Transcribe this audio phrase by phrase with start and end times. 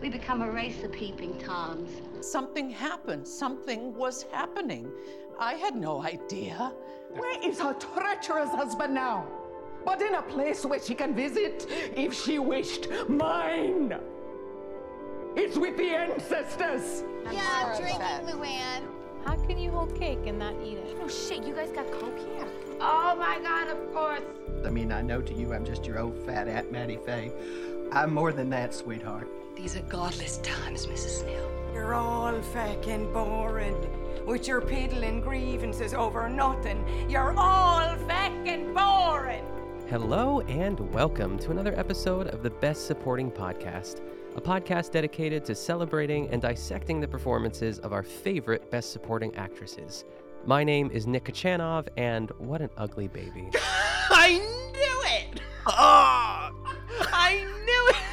[0.00, 1.90] We become a race of peeping toms.
[2.20, 3.26] Something happened.
[3.28, 4.90] Something was happening.
[5.38, 6.72] I had no idea.
[7.10, 9.26] Where is her treacherous husband now?
[9.84, 12.88] But in a place where she can visit if she wished.
[13.08, 13.98] Mine!
[15.36, 17.04] It's with the ancestors!
[17.30, 18.82] yeah, I'm drinking, Luann.
[19.24, 20.96] How can you hold cake and not eat it?
[21.02, 22.46] Oh shit, you guys got coke here.
[22.80, 24.22] Oh my god, of course.
[24.64, 27.32] I mean, I know to you I'm just your old fat Aunt Mattie Faye.
[27.92, 29.28] I'm more than that, sweetheart.
[29.56, 31.20] These are godless times, Mrs.
[31.20, 31.50] Snell.
[31.74, 33.76] You're all fucking boring.
[34.26, 36.84] With your piddling grievances over nothing.
[37.10, 39.44] You're all fucking boring.
[39.88, 44.00] Hello and welcome to another episode of the Best Supporting Podcast,
[44.36, 50.04] a podcast dedicated to celebrating and dissecting the performances of our favorite Best Supporting actresses.
[50.46, 53.50] My name is Nick Kochanov, and what an ugly baby.
[54.10, 55.02] I knew
[55.34, 55.40] it!
[55.66, 55.72] Oh,
[57.12, 58.09] I knew it!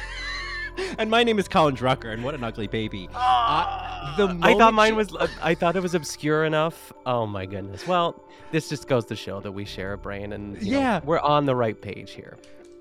[0.98, 3.08] and my name is Colin Drucker, and what an ugly baby.
[3.14, 5.14] Uh, the I thought mine was.
[5.14, 6.92] uh, I thought it was obscure enough.
[7.06, 7.86] Oh my goodness.
[7.86, 11.00] Well, this just goes to show that we share a brain, and you know, Yeah.
[11.04, 12.36] we're on the right page here.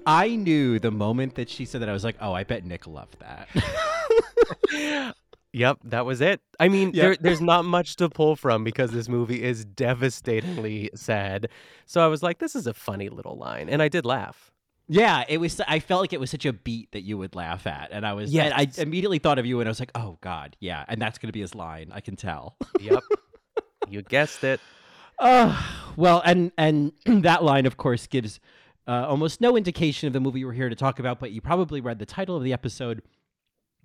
[0.05, 2.87] I knew the moment that she said that, I was like, oh, I bet Nick
[2.87, 5.13] loved that.
[5.53, 6.39] Yep, that was it.
[6.59, 6.93] I mean, Yep.
[6.93, 11.47] there, there's not much to pull from because this movie is devastatingly sad.
[11.87, 14.51] So I was like, this is a funny little line, and I did laugh.
[14.89, 15.59] Yeah, it was.
[15.67, 18.13] I felt like it was such a beat that you would laugh at, and I
[18.13, 18.33] was.
[18.33, 21.17] Yeah, I immediately thought of you, and I was like, oh God, yeah, and that's
[21.17, 21.91] gonna be his line.
[21.93, 22.55] I can tell.
[22.79, 23.03] Yep,
[23.89, 24.61] you guessed it.
[25.19, 25.61] Uh,
[25.95, 28.39] well, and and that line, of course, gives
[28.87, 31.19] uh, almost no indication of the movie we're here to talk about.
[31.19, 33.01] But you probably read the title of the episode.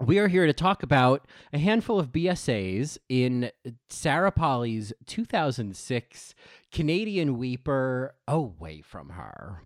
[0.00, 3.50] We are here to talk about a handful of BSAs in
[3.88, 6.34] Sarah Polley's 2006
[6.72, 9.62] Canadian Weeper Away from Her.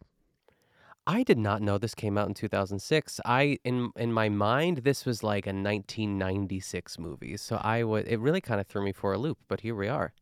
[1.07, 3.21] I did not know this came out in 2006.
[3.25, 7.37] I in in my mind this was like a 1996 movie.
[7.37, 9.89] So I was it really kind of threw me for a loop, but here we
[9.89, 10.13] are.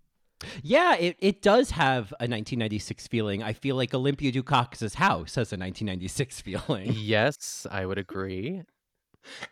[0.63, 3.43] Yeah, it, it does have a 1996 feeling.
[3.43, 6.93] I feel like Olympia Dukakis' house has a 1996 feeling.
[6.93, 8.63] yes, I would agree.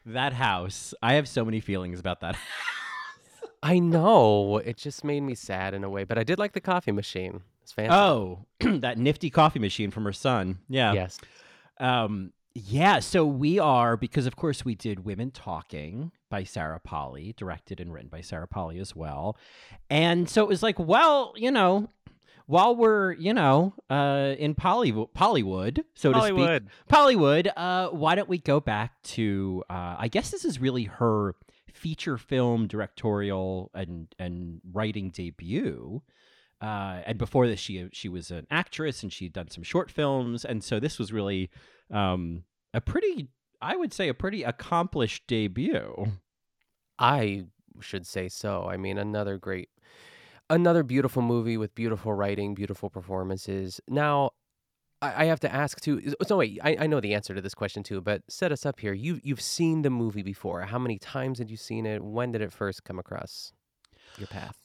[0.04, 2.36] that house, I have so many feelings about that
[3.62, 4.58] I know.
[4.58, 7.42] It just made me sad in a way, but I did like the coffee machine.
[7.62, 7.94] It's fancy.
[7.94, 10.58] Oh, that nifty coffee machine from her son.
[10.68, 10.92] Yeah.
[10.92, 11.18] yes.
[11.78, 12.98] Um, yeah.
[13.00, 17.92] So we are because, of course, we did Women Talking by Sarah Polley, directed and
[17.92, 19.36] written by Sarah Polley as well.
[19.90, 21.90] And so it was like, well, you know,
[22.46, 28.28] while we're you know uh, in Polley Pollywood, so to speak, Pollywood, uh, why don't
[28.28, 29.62] we go back to?
[29.70, 31.34] Uh, I guess this is really her
[31.72, 36.02] feature film directorial and and writing debut.
[36.62, 40.44] Uh, and before this, she she was an actress and she'd done some short films,
[40.44, 41.50] and so this was really
[41.90, 43.28] um, a pretty,
[43.60, 46.12] I would say, a pretty accomplished debut.
[47.00, 47.46] I
[47.80, 48.66] should say so.
[48.70, 49.70] I mean, another great,
[50.48, 53.80] another beautiful movie with beautiful writing, beautiful performances.
[53.88, 54.30] Now,
[55.00, 56.14] I, I have to ask too.
[56.24, 58.78] So wait, I, I know the answer to this question too, but set us up
[58.78, 58.92] here.
[58.92, 60.62] You you've seen the movie before.
[60.62, 62.04] How many times had you seen it?
[62.04, 63.52] When did it first come across
[64.16, 64.56] your path?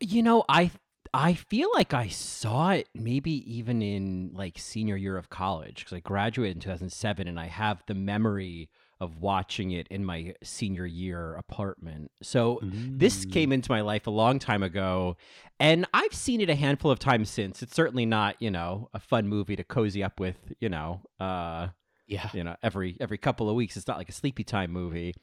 [0.00, 0.72] You know, I
[1.12, 5.92] I feel like I saw it maybe even in like senior year of college because
[5.92, 8.68] I graduated in 2007 and I have the memory
[9.00, 12.10] of watching it in my senior year apartment.
[12.22, 13.32] So this Mm.
[13.32, 15.16] came into my life a long time ago
[15.60, 17.62] and I've seen it a handful of times since.
[17.62, 21.68] It's certainly not, you know, a fun movie to cozy up with, you know, uh
[22.06, 22.28] Yeah.
[22.34, 25.14] you know every every couple of weeks it's not like a sleepy time movie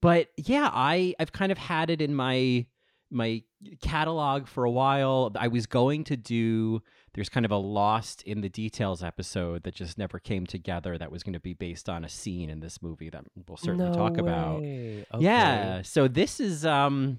[0.00, 2.64] but yeah i i've kind of had it in my
[3.12, 3.42] my
[3.82, 5.30] catalog for a while.
[5.38, 6.82] I was going to do
[7.14, 11.12] there's kind of a lost in the details episode that just never came together that
[11.12, 13.92] was going to be based on a scene in this movie that we'll certainly No
[13.94, 14.62] talk about.
[14.62, 15.04] way.
[15.18, 17.18] yeah so this is um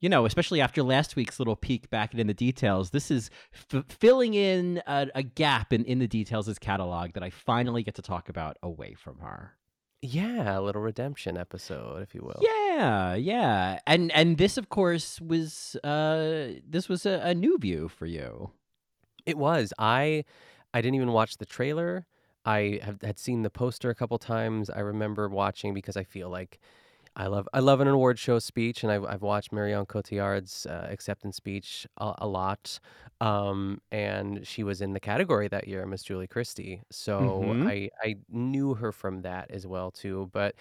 [0.00, 3.30] you know especially after last week's little peek back in the details this is
[3.72, 7.94] f- filling in a, a gap in, in the details' catalog that i finally get
[7.94, 9.52] to talk about away from her
[10.02, 12.40] Yeah, a little redemption episode, if you will.
[12.40, 17.88] yeah yeah and and this of course was uh this was a, a new view
[17.88, 18.50] for you
[19.26, 19.72] It was.
[19.78, 20.24] I
[20.72, 22.06] I didn't even watch the trailer.
[22.44, 24.70] I have, had seen the poster a couple times.
[24.70, 26.58] I remember watching because I feel like
[27.16, 30.86] I love I love an award show speech, and I've I've watched Marion Cotillard's uh,
[30.90, 32.78] acceptance speech a, a lot.
[33.20, 36.82] Um, and she was in the category that year, Miss Julie Christie.
[36.90, 37.70] So Mhm.
[37.70, 40.30] I I knew her from that as well too.
[40.32, 40.54] But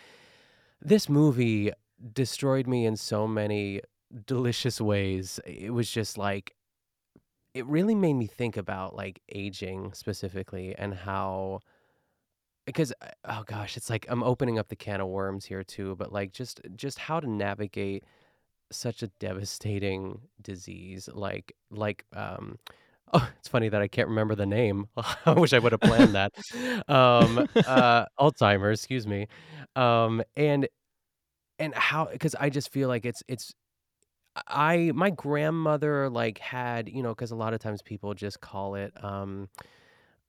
[0.81, 1.71] this movie
[2.13, 3.81] destroyed me in so many
[4.25, 5.39] delicious ways.
[5.45, 6.55] It was just like
[7.53, 11.59] it really made me think about like aging specifically and how
[12.69, 12.93] because
[13.25, 16.31] oh gosh, it's like I'm opening up the can of worms here too, but like
[16.31, 18.03] just just how to navigate
[18.71, 22.59] such a devastating disease like like um
[23.13, 24.87] oh it's funny that I can't remember the name.
[25.25, 26.31] I wish I would have planned that.
[26.87, 29.27] Um uh Alzheimer's, excuse me.
[29.75, 30.67] Um and
[31.57, 33.51] and how because I just feel like it's it's
[34.47, 38.75] I my grandmother like had, you know, because a lot of times people just call
[38.75, 39.49] it um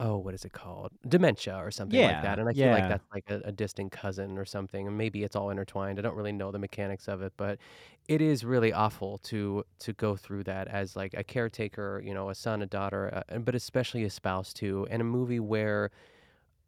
[0.00, 0.92] oh, what is it called?
[1.08, 2.38] Dementia or something like that.
[2.40, 4.88] And I feel like that's like a, a distant cousin or something.
[4.88, 5.98] And maybe it's all intertwined.
[6.00, 7.60] I don't really know the mechanics of it, but
[8.08, 12.30] it is really awful to to go through that as like a caretaker, you know,
[12.30, 14.86] a son, a daughter, uh, but especially a spouse too.
[14.90, 15.90] And a movie where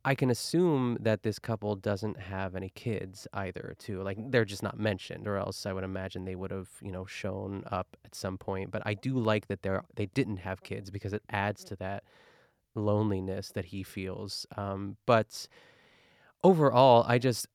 [0.05, 4.03] I can assume that this couple doesn't have any kids either, too.
[4.03, 7.07] Like they're just not mentioned, or else I would imagine they would have, you know,
[7.07, 8.73] shown up at some point.
[8.73, 12.05] But I do like that they're they didn't have kids because it adds to that
[12.75, 14.47] loneliness that he feels.
[14.57, 15.47] Um, but
[16.45, 17.47] overall, I just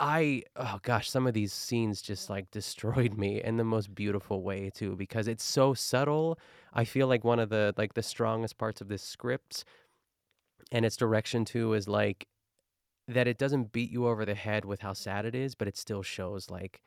[0.00, 4.42] I oh gosh, some of these scenes just like destroyed me in the most beautiful
[4.42, 6.38] way too because it's so subtle.
[6.72, 9.64] I feel like one of the like the strongest parts of this script
[10.72, 12.26] and its direction too is like
[13.08, 15.76] that it doesn't beat you over the head with how sad it is, but it
[15.76, 16.80] still shows like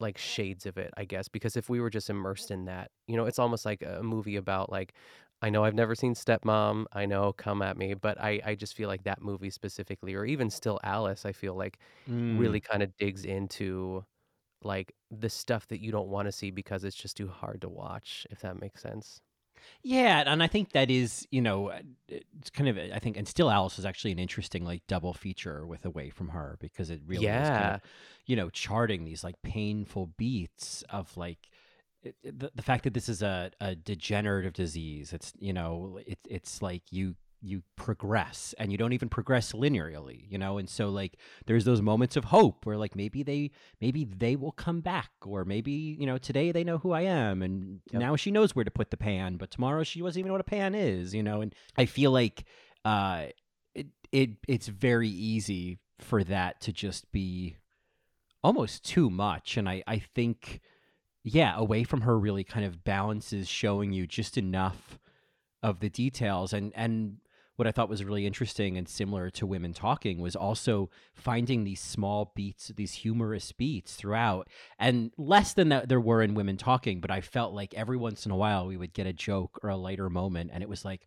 [0.00, 3.16] like shades of it, I guess, because if we were just immersed in that, you
[3.16, 4.94] know, it's almost like a movie about like
[5.44, 8.74] I know I've never seen Stepmom, I know come at me, but I I just
[8.74, 12.54] feel like that movie specifically or even still Alice, I feel like Mm.
[12.54, 14.04] really kind of digs into
[14.62, 17.68] like the stuff that you don't want to see because it's just too hard to
[17.70, 19.22] watch, if that makes sense.
[19.82, 23.26] Yeah, and I think that is, you know, uh, it's kind of I think and
[23.28, 27.02] still Alice is actually an interesting like double feature with Away from Her because it
[27.06, 27.76] really is kind Yeah.
[27.76, 27.80] of,
[28.26, 31.50] you know, charting these like painful beats of like
[32.04, 35.12] it, it- the, the fact that this is a, a degenerative disease.
[35.12, 37.16] It's you know, it, it's like you
[37.46, 41.82] you progress and you don't even progress linearly, you know, and so like there's those
[41.82, 43.50] moments of hope where like maybe they
[43.82, 47.42] maybe they will come back or maybe you know today they know who i am
[47.42, 48.00] and Yep.
[48.00, 50.40] now she knows where to put the pan but tomorrow she doesn't even know what
[50.40, 52.44] a pan is you know and i feel like
[52.86, 53.26] uh
[53.74, 57.56] it, it it's very easy for that to just be
[58.42, 60.60] almost too much and i i think
[61.24, 64.98] yeah away from her really kind of balances showing you just enough
[65.62, 67.16] of the details and and
[67.56, 71.80] what I thought was really interesting and similar to women talking was also finding these
[71.80, 74.48] small beats, these humorous beats throughout,
[74.78, 77.00] and less than that there were in women talking.
[77.00, 79.70] But I felt like every once in a while we would get a joke or
[79.70, 81.06] a lighter moment, and it was like,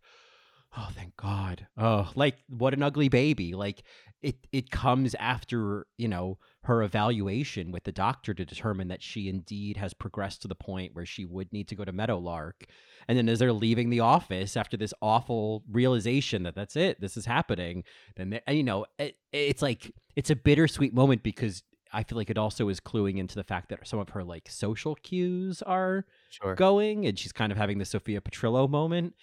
[0.76, 3.54] oh, thank God, oh, like what an ugly baby.
[3.54, 3.82] Like
[4.22, 9.28] it, it comes after you know her evaluation with the doctor to determine that she
[9.28, 12.68] indeed has progressed to the point where she would need to go to Meadowlake.
[13.06, 17.16] And then as they're leaving the office after this awful realization that that's it, this
[17.16, 17.84] is happening,
[18.16, 22.36] then you know it, it's like it's a bittersweet moment because I feel like it
[22.36, 26.54] also is cluing into the fact that some of her like social cues are Sure.
[26.54, 29.14] going, and she's kind of having the Sophia Petrillo moment.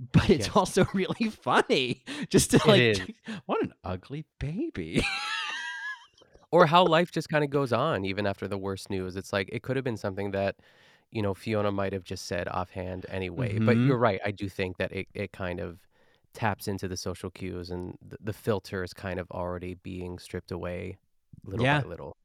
[0.00, 0.56] But it's Yes.
[0.56, 2.98] also really funny just to like,
[3.46, 5.04] what an ugly baby.
[6.50, 9.16] or how life just kind of goes on even after the worst news.
[9.16, 10.56] It's like it could have been something that,
[11.10, 13.58] you know, Fiona might have just said offhand anyway.
[13.58, 13.86] But Mhm.
[13.86, 14.20] you're right.
[14.24, 15.78] I do think that it, it kind of
[16.34, 20.50] taps into the social cues and the, the filter is kind of already being stripped
[20.50, 20.96] away
[21.44, 21.82] little Yeah.
[21.82, 22.16] by little.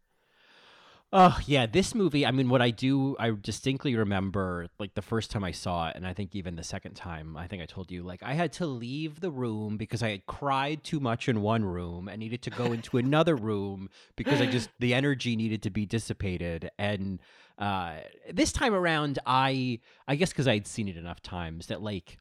[1.14, 2.26] Oh yeah, this movie.
[2.26, 5.96] I mean, what I do, I distinctly remember like the first time I saw it,
[5.96, 7.38] and I think even the second time.
[7.38, 10.26] I think I told you like I had to leave the room because I had
[10.26, 14.48] cried too much in one room and needed to go into another room because I
[14.48, 16.72] just the energy needed to be dissipated.
[16.78, 17.20] And
[17.58, 18.00] uh,
[18.30, 22.18] this time around, I I guess because I had seen it enough times that like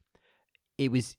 [0.77, 1.17] it was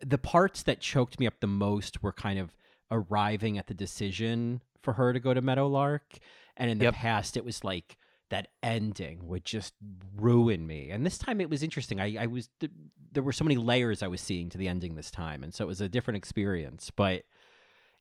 [0.00, 2.56] the parts that choked me up the most were kind of
[2.90, 6.20] arriving at the decision for her to go to Meadowlake.
[6.56, 6.94] And in the Yep.
[6.94, 7.96] past, it was like
[8.30, 9.74] that ending would just
[10.16, 10.90] ruin me.
[10.90, 12.00] And this time it was interesting.
[12.00, 12.72] I, I was, th-
[13.12, 15.44] there were so many layers I was seeing to the ending this time.
[15.44, 16.90] And so it was a different experience.
[16.94, 17.24] But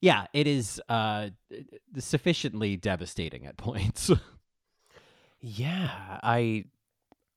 [0.02, 1.30] yeah, it is uh,
[2.00, 4.10] sufficiently devastating at points.
[5.42, 6.66] Yeah, I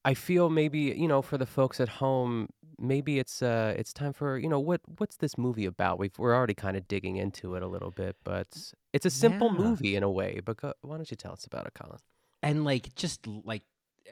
[0.04, 2.48] I feel maybe, you know, for the folks at home,
[2.78, 5.98] maybe it's uh it's time for, you know, what what's this movie about?
[5.98, 9.50] We've we're already kind of digging into it a little bit, but it's a simple
[9.50, 9.58] Yeah.
[9.58, 10.40] movie in a way.
[10.44, 11.98] But go, why don't you tell us about it, Colin?
[12.42, 13.62] and like just like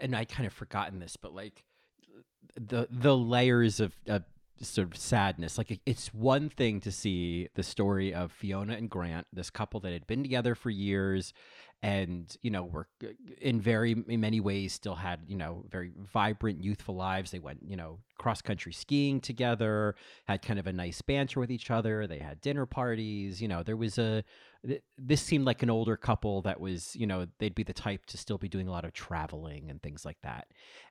[0.00, 1.62] and i kind of forgotten this but like
[2.56, 4.25] the the layers of, of
[4.61, 9.26] sort of sadness like it's one thing to see the story of fiona and grant
[9.32, 11.32] this couple that had been together for years
[11.83, 12.88] and you know were
[13.40, 17.30] in very in many ways still had you know very vibrant youthful lives.
[17.30, 21.50] They went you know cross country skiing together had kind of a nice banter with
[21.50, 22.06] each other.
[22.06, 23.40] They had dinner parties.
[23.42, 24.25] You know there was a
[24.99, 28.18] this seemed like an older couple that was you know they'd be the type to
[28.18, 30.49] still be doing a lot of traveling and things like that.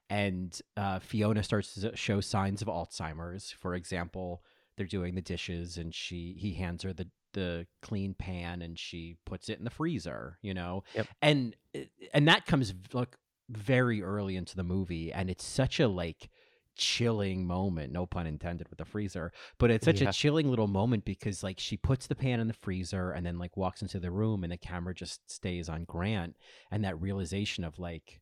[0.09, 3.51] And uh, fiona starts to show signs of alzheimer's.
[3.51, 4.43] For example
[4.77, 9.15] they're doing the dishes and she he hands her the the clean pan and she
[9.25, 11.07] puts it in the freezer you know Yep.
[11.21, 13.15] and eh, and that comes like
[13.49, 16.29] very early into the movie and it's such a like
[16.77, 20.09] chilling moment no pun intended with the freezer but it's such Yeah.
[20.09, 23.37] a chilling little moment because like she puts the pan in the freezer and then
[23.37, 26.35] like walks into the room and the camera just stays on grant
[26.71, 28.19] and that realization of like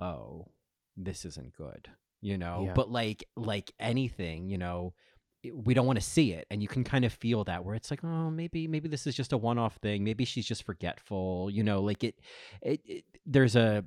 [0.00, 0.48] oh
[0.96, 1.88] this isn't good
[2.20, 2.72] you know Yeah.
[2.74, 4.94] but like like anything you know
[5.54, 7.90] we don't want to see it and you can kind of feel that where it's
[7.90, 10.04] like oh maybe maybe this is just a one-off thing.
[10.04, 12.16] Maybe she's just forgetful you know like it,
[12.62, 13.84] it, it there's a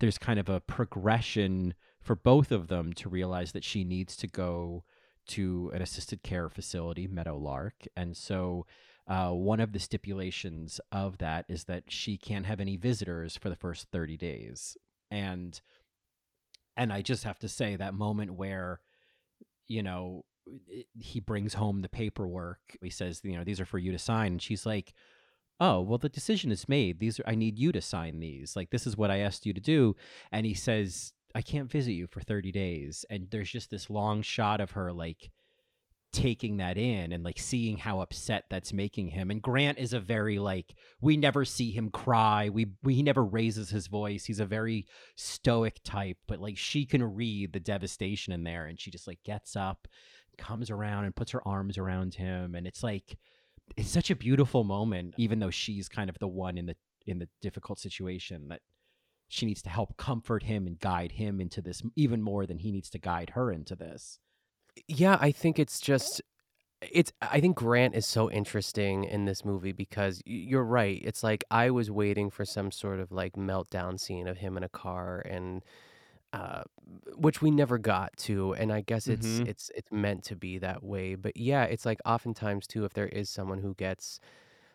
[0.00, 4.26] there's kind of a progression for both of them to realize that she needs to
[4.26, 4.84] go
[5.26, 8.66] to an assisted care facility meadowlake and so
[9.06, 13.50] uh, one of the stipulations of that is that she can't have any visitors for
[13.50, 14.76] the first 30 days
[15.10, 15.60] and
[16.76, 18.80] and i just have to say that moment where
[19.66, 20.24] you know
[20.98, 22.76] he brings home the paperwork.
[22.82, 24.32] He says you know these are for you to sign.
[24.32, 24.94] And she's like
[25.60, 26.98] oh well the decision is made.
[26.98, 28.56] These are i need you to sign these.
[28.56, 29.96] Like this is what i asked you to do.
[30.32, 33.04] And he says i can't visit you for 30 days.
[33.10, 35.30] And there's just this long shot of her like
[36.14, 39.32] taking that in and like seeing how upset that's making him.
[39.32, 42.48] And grant is a very like we never see him cry.
[42.48, 44.24] We, we he never raises his voice.
[44.24, 44.86] He's a very
[45.16, 49.22] stoic type but like she can read the devastation in there and she just like
[49.24, 49.88] gets up
[50.38, 53.16] comes around and puts her arms around him and it's like
[53.76, 56.76] it's such a beautiful moment even though she's kind of the one in the
[57.06, 58.60] in the difficult situation that
[59.28, 62.70] she needs to help comfort him and guide him into this even more than he
[62.70, 64.18] needs to guide her into this
[64.88, 66.20] Yeah, I think it's just
[66.90, 71.00] it's I think Grant is so interesting in this movie because you're right.
[71.04, 74.64] It's like I was waiting for some sort of like meltdown scene of him in
[74.64, 75.62] a car and
[76.34, 76.62] uh
[77.16, 79.48] which we never got to and I guess it's Mhm.
[79.48, 81.16] it's it's meant to be that way.
[81.16, 84.20] But yeah, it's like oftentimes too if there is someone who gets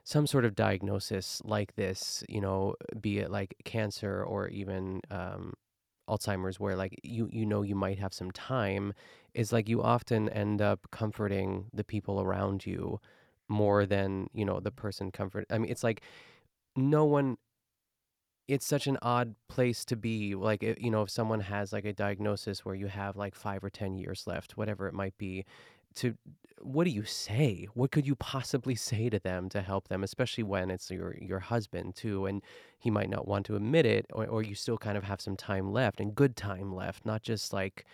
[0.03, 5.53] some sort of diagnosis like this, you know, be it like cancer or even um
[6.09, 8.93] Alzheimer's where like you you know you might have some time
[9.35, 12.99] is like you often end up comforting the people around you
[13.49, 16.01] more than you know the person comfort i mean it's like
[16.75, 17.37] no one
[18.49, 21.93] it's such an odd place to be like you know if someone has like a
[21.93, 25.45] diagnosis where you have like 5 or 10 years left whatever it might be
[25.95, 26.15] to
[26.61, 27.69] what do you say?
[27.73, 31.39] What could you possibly say to them to help them especially when it's your your
[31.39, 32.41] husband too and
[32.77, 35.37] he might not want to admit it or, or you still kind of have some
[35.37, 37.85] time left and good time left not just like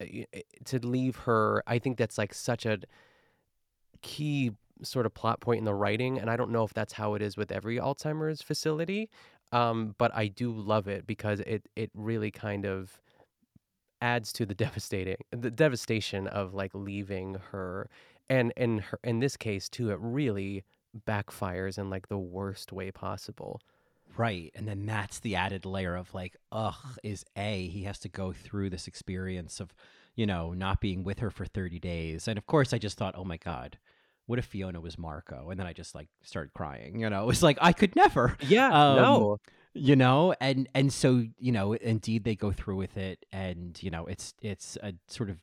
[0.00, 1.62] uh, uh, to leave her.
[1.66, 2.78] I think that's like such a
[4.00, 7.14] key sort of plot point in the writing and i don't know if that's how
[7.14, 9.08] it is with every alzheimer's facility
[9.52, 13.00] um, but i do love it because it it really kind of
[14.00, 17.88] adds to the devastating the devastation of like leaving her
[18.28, 20.64] and in her in this case too it really
[21.06, 23.60] backfires in like the worst way possible
[24.16, 24.52] Right.
[24.54, 28.32] And then that's the added layer of like, ugh, is A, he has to go
[28.32, 29.74] through this experience of,
[30.14, 32.28] you know, not being with her for 30 days.
[32.28, 33.78] And of course, I just thought, oh my God,
[34.26, 35.50] what if Fiona was Marco?
[35.50, 38.36] And then I just like started crying, you know, it was like, I could never.
[38.48, 39.36] yeah Um, no
[39.74, 43.90] you know and and so you know indeed they go through with it and you
[43.90, 45.38] know it's it's a sort of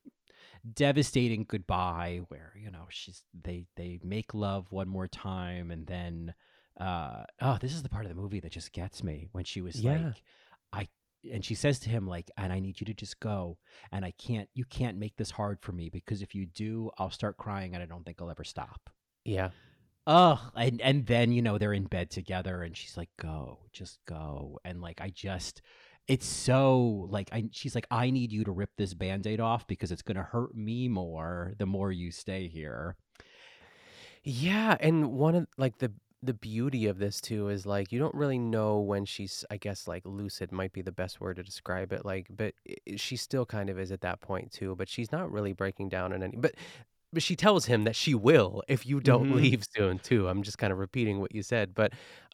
[0.74, 6.34] devastating goodbye where you know she's they they make love one more time and then
[6.80, 9.62] uh oh this is the part of the movie that just gets me when she
[9.62, 10.06] was Yeah.
[10.08, 10.24] like
[11.32, 13.58] and she says to him like and i need you to just go
[13.92, 17.12] and i can't you can't make this hard for me because if you do i'll
[17.12, 18.90] start crying and i don't think i'll ever stop
[19.26, 19.50] yeah
[20.12, 24.00] Oh, and and then you know they're in bed together, and she's like, "Go, just
[24.08, 25.62] go," and like I just,
[26.08, 27.48] it's so like I.
[27.52, 30.88] She's like, "I need you to rip this band-aid off because it's gonna hurt me
[30.88, 32.96] more the more you stay here."
[34.24, 38.14] Yeah, and one of like the the beauty of this too is like you don't
[38.16, 41.94] really know when she's I guess like lucid might be the best word to describe
[41.94, 45.12] it like but i- she still kind of is at that point too but she's
[45.12, 46.56] not really breaking down in any but
[47.14, 49.34] but she tells him that she will if you don't Mhm.
[49.34, 50.28] leave soon too.
[50.28, 51.94] I'm just kind of repeating what you said, but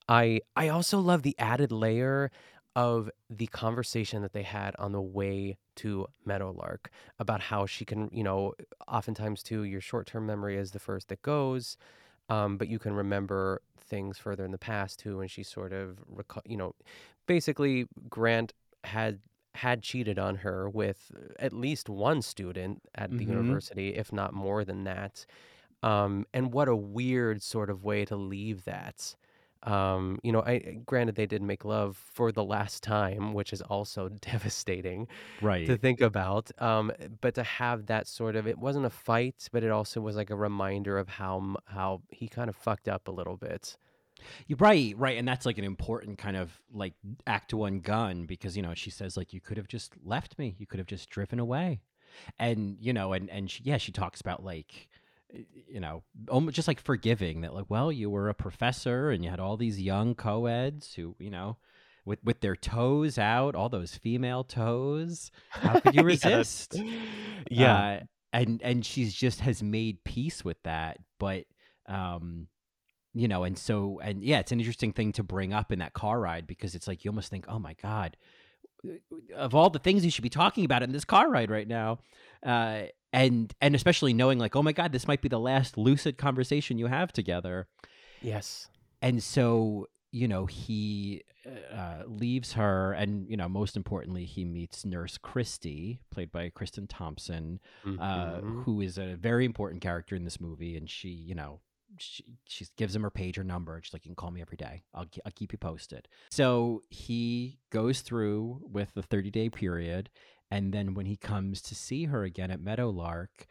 [0.10, 2.32] I I also love the added layer
[2.75, 6.88] of the conversation that they had on the way to Meadowlake
[7.20, 8.54] about how she can, you know,
[8.88, 11.77] oftentimes too your short-term memory is the first that goes,
[12.30, 16.00] um, but you can remember things further in the past too, and she sort of,
[16.13, 16.74] reco- you know,
[17.27, 19.20] basically Grant had
[19.56, 23.30] had cheated on her with at least one student at the Mhm.
[23.30, 25.25] university, if not more than that.
[25.82, 29.15] Um, and what a weird sort of way to leave that.
[29.65, 33.62] Um, you know, I granted they did make love for the last time, which is
[33.62, 35.07] also devastating
[35.39, 35.65] Right.
[35.65, 36.51] to think about.
[36.62, 36.91] Um,
[37.22, 40.29] but to have that sort of it wasn't a fight, but it also was like
[40.31, 43.77] a reminder of how how he kind of fucked up a little bit.
[44.48, 46.93] You're right, right, and that's like an important kind of like
[47.27, 50.55] act one gun because you know she says like you could have just left me,
[50.57, 51.81] you could have just driven away,
[52.39, 54.89] and you know, and and she, yeah, she talks about like
[55.68, 59.30] you know almost just like forgiving that like well you were a professor and you
[59.30, 61.58] had all these young co-eds who you know
[62.06, 66.75] with with their toes out, all those female toes, how could you Yeah, resist?
[67.50, 67.75] Yeah.
[67.75, 68.00] Uh,
[68.32, 71.46] and and she's just has made peace with that, but
[71.88, 72.48] um
[73.13, 75.94] you know and so and yeah it's an interesting thing to bring up in that
[75.94, 78.18] car ride because it's like you almost think oh my god
[79.36, 82.00] of all the things you should be talking about in this car ride right now
[82.46, 82.82] uh
[83.15, 86.77] and and especially knowing like oh my god this might be the last lucid conversation
[86.77, 87.67] you have together
[88.22, 88.67] yes.
[89.01, 91.22] and so you know he
[91.74, 96.88] uh, leaves her and you know most importantly he meets nurse kristy played by kristen
[96.88, 98.63] thomson uh, Mhm.
[98.63, 101.60] who is a very important character in this movie and she you know
[101.98, 104.84] she, she gives him her pager number she's like you can call me every day
[104.93, 110.10] I'll, I'll keep you posted so he goes through with the 30 day period
[110.55, 113.45] and then when he comes to see her again at meadowlake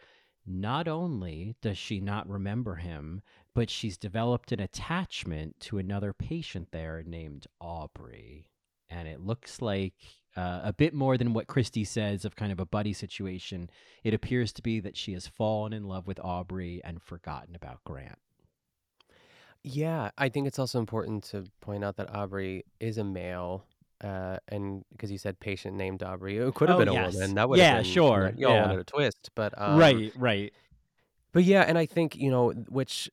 [0.47, 3.21] not only does she not remember him
[3.55, 8.47] but she's developed an attachment to another patient there named aubrey
[8.89, 9.95] and it looks like
[10.37, 13.71] uh, a bit more than what Kristy says of kind of a buddy situation.
[14.03, 17.85] It appears to be that she has fallen in love with Aubrey and forgotten about
[17.85, 18.19] Grant.
[19.63, 23.65] Yeah, I think it's also important to point out that Aubrey is a male.
[24.05, 27.15] Uh, and because you said patient named Aubrey, it could have Oh, been a yes.
[27.15, 27.35] woman.
[27.37, 28.63] That would Yeah, have been, sure, You all yeah.
[28.63, 30.13] wanted a twist, but um, right.
[30.15, 30.53] Right.
[31.33, 33.11] But yeah, and I think you know, which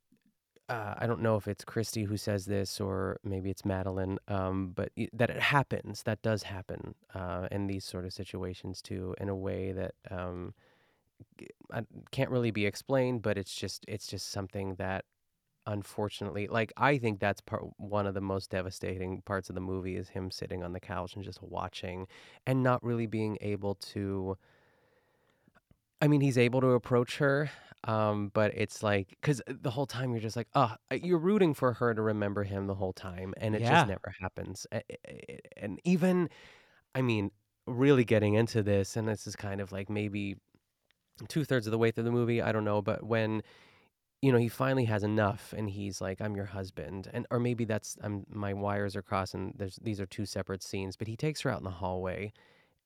[0.69, 4.71] uh, I don't know if it's Kristy who says this or maybe it's Madeline, um,
[4.75, 6.03] but that it happens.
[6.03, 10.53] That does happen uh, in these sort of situations too, in a way that um,
[11.73, 13.21] I- can't really be explained.
[13.21, 15.05] But it's just it's just something that
[15.67, 19.95] unfortunately like i think that's part one of the most devastating parts of the movie
[19.95, 22.07] is him sitting on the couch and just watching
[22.47, 24.35] and not really being able to
[26.01, 27.49] I mean, he's able to approach her,
[27.83, 31.73] um, but it's like because the whole time you're just like, oh, you're rooting for
[31.73, 33.63] her to remember him the whole time, and it Yeah.
[33.63, 34.65] just never happens.
[35.57, 36.29] And even,
[36.95, 37.31] I mean,
[37.67, 40.37] really getting into this, and this is kind of like maybe
[41.29, 42.41] two thirds of the way through the movie.
[42.41, 43.43] I don't know, but when
[44.21, 47.65] you know he finally has enough, and he's like, "I'm your husband," and or maybe
[47.65, 49.53] that's I'm my wires are crossing.
[49.57, 52.31] There's these are two separate scenes, but he takes her out in the hallway,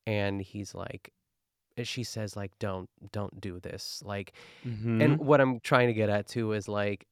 [0.08, 1.12] and he's like
[1.84, 4.32] she says like don't don't do this like
[4.66, 5.02] Mm-hmm.
[5.02, 7.06] and what i'm trying to get at too is like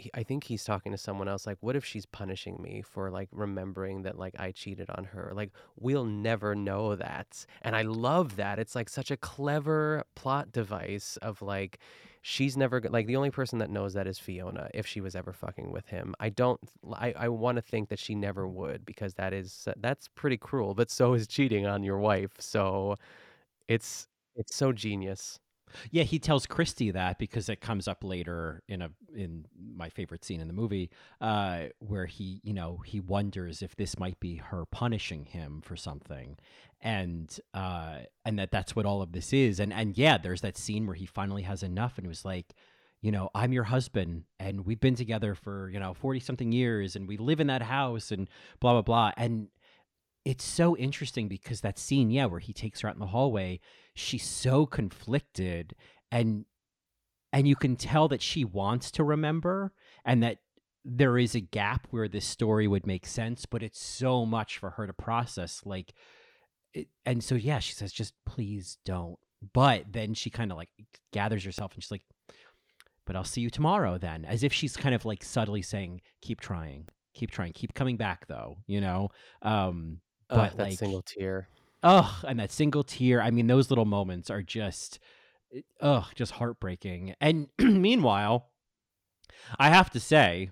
[0.00, 3.10] he- i think he's talking to someone else like what if she's punishing me for
[3.10, 5.32] like remembering that like i cheated on her?
[5.34, 10.52] Like we'll never know that and i love that it's like such a clever plot
[10.52, 11.78] device of like
[12.22, 15.32] she's never like the only person that knows that is fiona if she was ever
[15.32, 16.14] fucking with him.
[16.20, 16.60] I don't
[16.94, 20.74] i, I want to think that she never would because that is that's pretty cruel
[20.74, 22.96] but so is cheating on your wife so
[23.68, 25.38] it's it's so genius
[25.90, 30.24] Yeah, he tells Kristy that because it comes up later in a in my favorite
[30.24, 34.36] scene in the movie, uh, where he, you know, he wonders if this might be
[34.36, 36.36] her punishing him for something,
[36.80, 40.56] and uh, and that that's what all of this is, and and yeah, there's that
[40.56, 42.54] scene where he finally has enough, and it was like,
[43.00, 46.96] you know, I'm your husband, and we've been together for you know forty something years,
[46.96, 48.28] and we live in that house, and
[48.60, 49.48] blah blah blah, and
[50.24, 53.60] it's so interesting because that scene, yeah, where he takes her out in the hallway,
[53.94, 55.74] she's so conflicted
[56.10, 56.44] and
[57.32, 59.72] and you can tell that she wants to remember
[60.04, 60.38] and that
[60.84, 64.70] there is a gap where this story would make sense, but it's so much for
[64.70, 65.60] her to process.
[65.64, 65.92] Like,
[66.74, 69.16] it, and so yeah, she says, just please don't.
[69.52, 70.70] But then she kind of like
[71.12, 72.04] gathers herself and she's like,
[73.06, 76.40] but I'll see you tomorrow then, as if she's kind of like subtly saying, keep
[76.40, 79.08] trying, keep trying, keep coming back though, you know.
[79.42, 81.48] Um, Uh, but that like, single tear
[81.82, 83.22] Oh, and that single tear.
[83.22, 84.98] I mean, those little moments are just,
[85.80, 87.14] oh, just heartbreaking.
[87.20, 88.48] And meanwhile,
[89.58, 90.50] I have to say,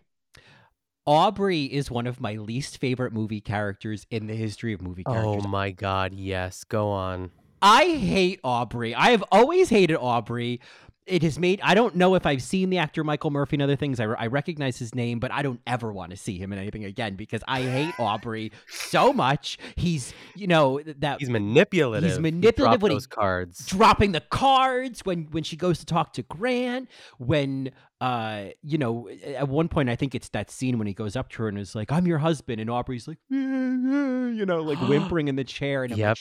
[1.06, 5.12] Aubrey is one of my least favorite movie characters in the history of movie oh
[5.12, 5.42] characters.
[5.46, 8.94] oh my god yes go on I hate Aubrey.
[8.94, 10.60] I have always hated Aubrey.
[11.08, 13.76] It has made i don't know if i've seen the actor michael murphy and other
[13.76, 16.58] things i, I recognize his name but i don't ever want to see him in
[16.58, 22.08] anything again because i hate aubrey so much he's you know that He's manipulative.
[22.10, 23.66] He's manipulative dropped when he- cards.
[23.66, 29.08] dropping the cards when when she goes to talk to grant when uh you know
[29.24, 31.58] at one point i think it's that scene when he goes up to her and
[31.58, 35.84] is like i'm your husband and aubrey's like you know like whimpering in the chair
[35.84, 36.08] and i'm Yep.
[36.10, 36.18] like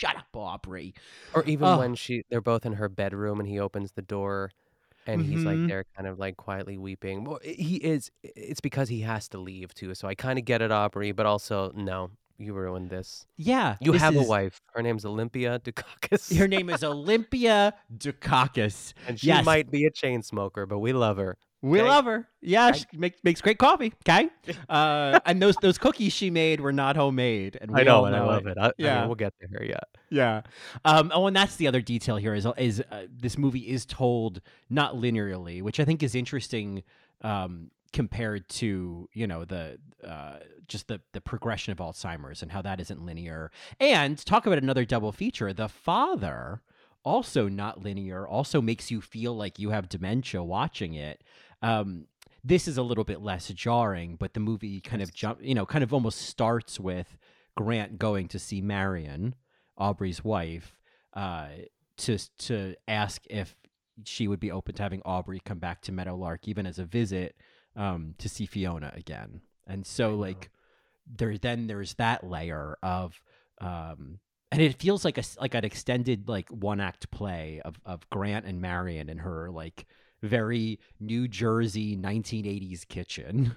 [0.00, 0.94] shut up aubrey
[1.34, 1.78] Or even Ugh.
[1.80, 4.50] when she they're both in her bedroom and he opens the door
[5.06, 5.68] and he's like Mhm.
[5.68, 7.24] there kind of like quietly weeping.
[7.24, 9.94] Well, he is it's because he has to leave too.
[9.94, 13.26] So I kind of get it Aubrey, but also no, you ruined this.
[13.36, 14.60] yeah You this have a wife.
[14.74, 16.36] Her name's Olympia Dukakis.
[16.38, 19.44] her name is olympia dukakis and she yes.
[19.44, 21.36] might be a chain smoker, but we love her.
[21.62, 21.88] We Okay.
[21.88, 22.26] love her.
[22.40, 22.78] Yeah, Okay.
[22.90, 23.92] she makes makes great coffee.
[24.08, 24.30] Okay,
[24.68, 28.16] uh, and those those cookies she made were not homemade, and we I know, and
[28.16, 28.56] I love it.
[28.58, 29.02] I, Yeah.
[29.02, 29.62] yeah, we'll get to her.
[29.64, 30.42] Yeah, Yeah.
[30.86, 34.40] Um, oh, and that's the other detail here is is uh, this movie is told
[34.70, 36.82] not linearly, which I think is interesting
[37.20, 42.62] um, compared to you know the uh, just the the progression of Alzheimer's and how
[42.62, 43.50] that isn't linear.
[43.78, 46.62] And talk about another double feature: the father
[47.02, 51.22] also not linear, also makes you feel like you have dementia watching it.
[51.62, 52.06] Um,
[52.42, 55.66] this is a little bit less jarring, but the movie kind of jump, you know,
[55.66, 57.18] kind of almost starts with
[57.56, 59.34] Grant going to see Marion,
[59.76, 60.76] Aubrey's wife,
[61.14, 61.48] uh,
[61.98, 63.54] to to ask if
[64.04, 67.36] she would be open to having Aubrey come back to Meadowlake even as a visit
[67.76, 69.42] um, to see Fiona again.
[69.66, 70.50] And so like
[71.06, 73.20] there then there's that layer of
[73.60, 74.20] um,
[74.50, 78.46] and it feels like a like an extended like one act play of of Grant
[78.46, 79.86] and Marion and her like
[80.22, 83.56] very New Jersey 1980s kitchen.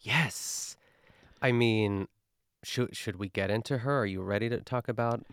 [0.00, 0.76] yes.
[1.42, 2.08] I mean,
[2.62, 4.00] should should we get into her?
[4.00, 5.24] Are you ready to talk about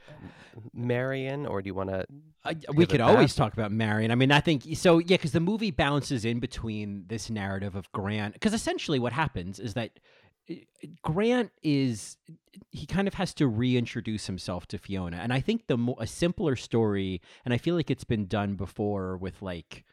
[0.73, 2.05] Marion, or do you want to?
[2.45, 4.11] Uh, we could always talk about Marion.
[4.11, 4.99] I mean, I think so.
[4.99, 8.33] Yeah, because the movie bounces in between this narrative of Grant.
[8.33, 9.99] Because essentially, what happens is that
[10.49, 10.55] uh,
[11.01, 12.17] Grant is
[12.71, 16.07] he kind of has to reintroduce himself to Fiona, and I think the mo- a
[16.07, 19.83] simpler story, and I feel like it's been done before with like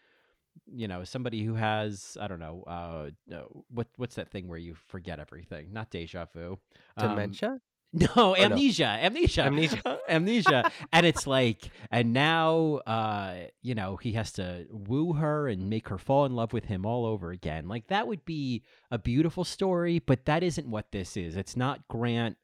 [0.73, 4.59] you know somebody who has I don't know uh no, what what's that thing where
[4.59, 5.73] you forget everything?
[5.73, 6.59] Not deja vu.
[6.97, 7.61] Um, Dementia?
[7.95, 8.37] no, no.
[8.37, 10.01] amnesia, amnesia, Amnesia.
[10.09, 10.73] amnesia.
[10.93, 15.89] and it's like, and now, uh, you know, he has to woo her and make
[15.89, 17.69] her fall in love with him all over again.
[17.69, 21.37] Like that would be a beautiful story, but that isn't what this is.
[21.37, 22.37] It's not Grant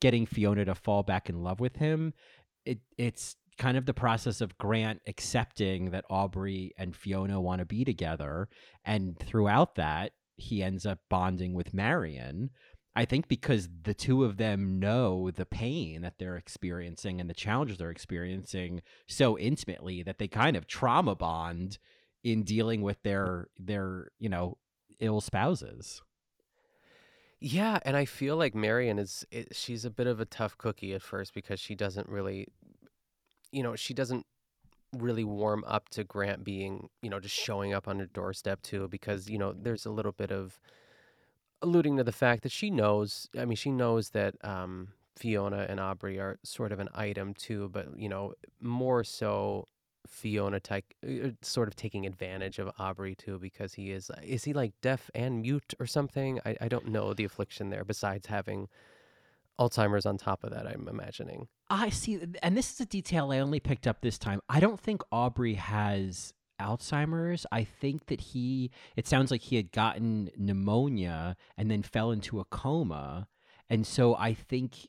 [0.00, 2.14] getting Fiona to fall back in love with him.
[2.64, 7.66] It it's kind of the process of Grant accepting that Aubrey and Fiona want to
[7.66, 8.48] be together,
[8.84, 12.50] and throughout that, he ends up bonding with Marion.
[12.96, 17.34] I think because the two of them know the pain that they're experiencing and the
[17.34, 21.78] challenges they're experiencing so intimately that they kind of trauma bond
[22.24, 24.58] in dealing with their their you know
[25.00, 26.02] ill spouses.
[27.40, 30.92] Yeah, and I feel like Marion is i she's a bit of a tough cookie
[30.92, 32.48] at first because she doesn't really
[33.52, 34.26] you know, she doesn't
[34.96, 38.88] really warm up to Grant being, you know, just showing up on her doorstep too
[38.88, 40.58] because, you know, there's a little bit of
[41.60, 45.80] alluding to the fact that she knows, I mean, she knows that um Fiona and
[45.80, 49.66] Aubrey are sort of an item too, but you know, more so
[50.06, 54.52] Fiona take, uh, sort of taking advantage of Aubrey too because he is is he
[54.52, 56.40] like deaf and mute or something?
[56.46, 58.68] I, I don't know the affliction there besides having
[59.58, 61.48] Alzheimer's on top of that, I'm imagining.
[61.70, 64.40] I see, and this is a detail I only picked up this time.
[64.48, 67.44] I don't think Aubrey has Alzheimer's.
[67.52, 72.40] I think that he, it sounds like he had gotten pneumonia and then fell into
[72.40, 73.28] a coma.
[73.68, 74.88] And so I think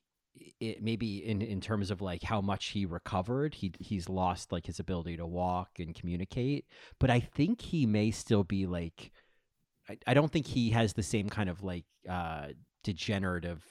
[0.60, 4.66] it maybe in, in terms of like how much he recovered, he he's lost like
[4.66, 6.66] his ability to walk and communicate.
[7.00, 9.12] But I think he may still be like,
[9.90, 12.48] I, I don't think he has the same kind of like uh,
[12.84, 13.64] degenerative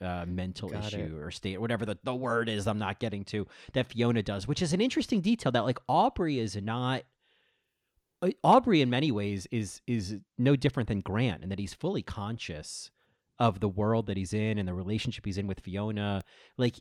[0.00, 1.00] uh, mental Got it.
[1.00, 4.46] issue or state, whatever the, the word is I'm not getting to, that Fiona does,
[4.48, 7.02] which is an interesting detail that like Aubrey is not.
[8.22, 12.02] uh, Aubrey, in many ways, is is no different than Grant in that he's fully
[12.02, 12.90] conscious
[13.40, 16.22] of the world that he's in and the relationship he's in with Fiona.
[16.56, 16.76] Like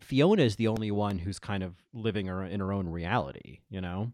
[0.00, 3.80] Fiona is the only one who's kind of living her, in her own reality, you
[3.80, 4.12] know.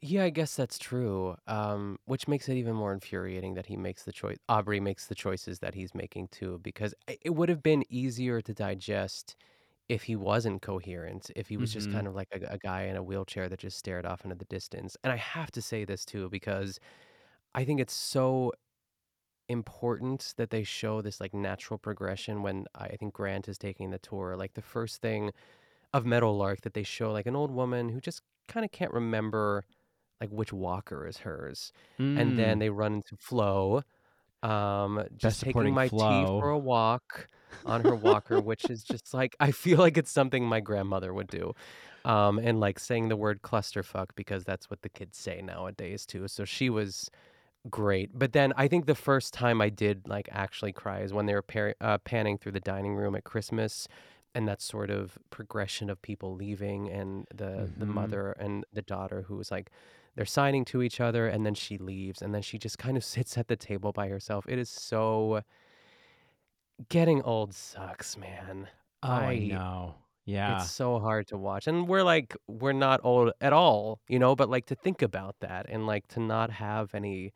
[0.00, 1.36] Yeah, I guess that's true.
[1.48, 4.36] Um, which makes it even more infuriating that he makes the choice.
[4.48, 8.54] Aubrey makes the choices that he's making too, because it would have been easier to
[8.54, 9.34] digest
[9.88, 11.90] if he wasn't coherent, if he was just Mhm.
[11.90, 14.44] kind of like a, a guy in a wheelchair that just stared off into the
[14.46, 14.96] distance.
[15.04, 16.78] And I have to say this too, because
[17.54, 18.52] I think it's so
[19.48, 23.98] important that they show this like natural progression when I think Grant is taking the
[23.98, 24.36] tour.
[24.36, 25.32] Like the first thing
[25.94, 29.64] of Meadowlake that they show like an old woman who just kind of can't remember
[30.20, 32.18] like which walker is hers, Mm.
[32.20, 33.82] and then they run into Flo,
[34.42, 36.08] um, just taking my Flo.
[36.08, 37.28] tea for a walk
[37.66, 41.28] on her walker, which is just like I feel like it's something my grandmother would
[41.28, 41.54] do.
[42.04, 46.28] Um, and like saying the word clusterfuck because that's what the kids say nowadays too.
[46.28, 47.10] So she was
[47.70, 48.10] great.
[48.18, 51.34] But then I think the first time I did like actually cry is when they
[51.34, 53.88] were par- uh, panning through the dining room at Christmas,
[54.34, 57.94] and that sort of progression of people leaving and the the Mhm.
[57.94, 59.70] mother and the daughter who was like
[60.18, 63.04] they're signing to each other and then she leaves and then she just kind of
[63.14, 64.44] sits at the table by herself.
[64.48, 65.42] It is so
[66.88, 68.66] getting old sucks, man.
[69.04, 69.94] Oh, I, I- know.
[70.24, 70.56] Yeah.
[70.60, 71.68] It's so hard to watch.
[71.68, 75.36] And we're like, we're not old at all, you know, but like to think about
[75.40, 77.32] that and like to not have any.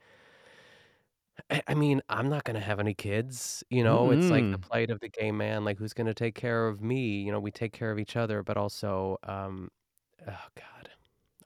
[1.48, 4.58] I- I mean, I'm not going to have any kids, you know, it's like the
[4.58, 5.64] plight of the gay man.
[5.64, 7.22] Like, who's going to take care of me?
[7.22, 9.70] You know, we take care of each other, but also, um,
[10.28, 10.88] oh God,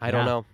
[0.00, 0.46] I don't know.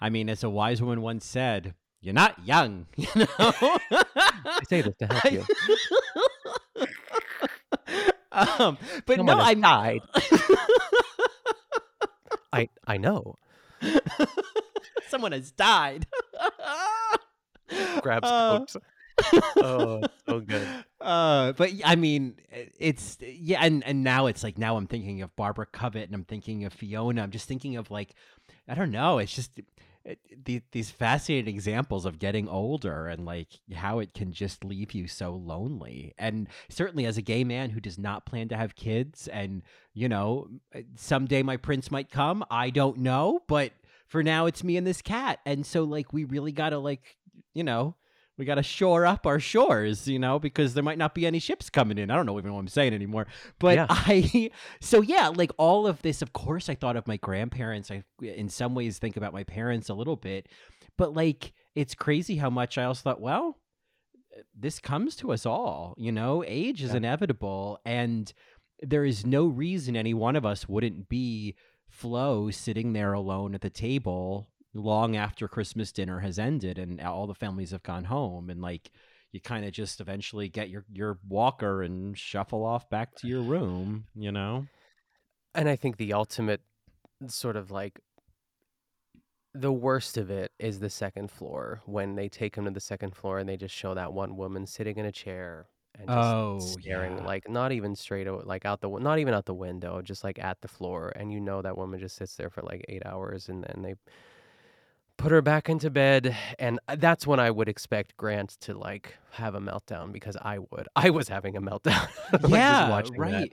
[0.00, 3.26] I mean, as a wise woman once said, "You're not young," you know.
[3.40, 5.44] I say this to help you.
[8.32, 10.00] um, but Someone no, I'm died.
[12.52, 13.34] I I know.
[15.08, 16.06] Someone has died.
[18.02, 18.76] Grabs Uh, coat.
[19.56, 20.66] Oh, so good.
[21.00, 22.36] Uh, but I mean,
[22.78, 26.24] it's yeah, and and now it's like now I'm thinking of Barbara Covett and I'm
[26.24, 27.22] thinking of Fiona.
[27.22, 28.14] I'm just thinking of like,
[28.68, 29.18] I don't know.
[29.18, 29.50] It's just
[30.44, 35.06] the, these fascinating examples of getting older and like how it can just leave you
[35.08, 36.14] so lonely.
[36.18, 39.62] And certainly as a gay man who does not plan to have kids, and
[39.94, 42.44] you know, uh, someday my prince might come.
[42.50, 43.72] I don't know, but
[44.06, 47.16] for now it's me and this cat, and so like we really gotta like,
[47.54, 47.94] you know
[48.38, 51.40] we got to shore up our shores, you know, because there might not be any
[51.40, 52.10] ships coming in.
[52.10, 53.26] I don't know even what I'm saying anymore.
[53.58, 53.86] But Yeah.
[53.90, 57.90] I, so yeah, like all of this, of course, I thought of my grandparents.
[57.90, 60.46] I, in some ways, think about my parents a little bit.
[60.96, 63.58] But like, it's crazy how much I also thought, well,
[64.56, 66.98] this comes to us all, you know, age is Yeah.
[66.98, 67.80] inevitable.
[67.84, 68.32] And
[68.80, 71.56] there is no reason any one of us wouldn't be
[71.88, 77.26] Flo sitting there alone at the table long after Christmas dinner has ended and all
[77.26, 78.90] the families have gone home and like
[79.32, 83.42] you kind of just eventually get your your walker and shuffle off back to your
[83.42, 84.68] room, you know?
[85.54, 86.62] And I think the ultimate
[87.28, 88.00] sort of like
[89.54, 93.14] the worst of it is the second floor when they take him to the second
[93.16, 96.76] floor and they just show that one woman sitting in a chair and just Oh,
[96.76, 97.24] staring yeah.
[97.24, 100.38] like not even straight o- like out the not even out the window just like
[100.38, 103.48] at the floor and you know that woman just sits there for like 8 hours
[103.48, 103.94] and then they
[105.18, 109.16] put her back into bed and uh, that's when I would expect Grant to like
[109.32, 112.08] have a meltdown because I would I was having a meltdown
[112.42, 113.20] like, yeah, watching that.
[113.20, 113.52] right.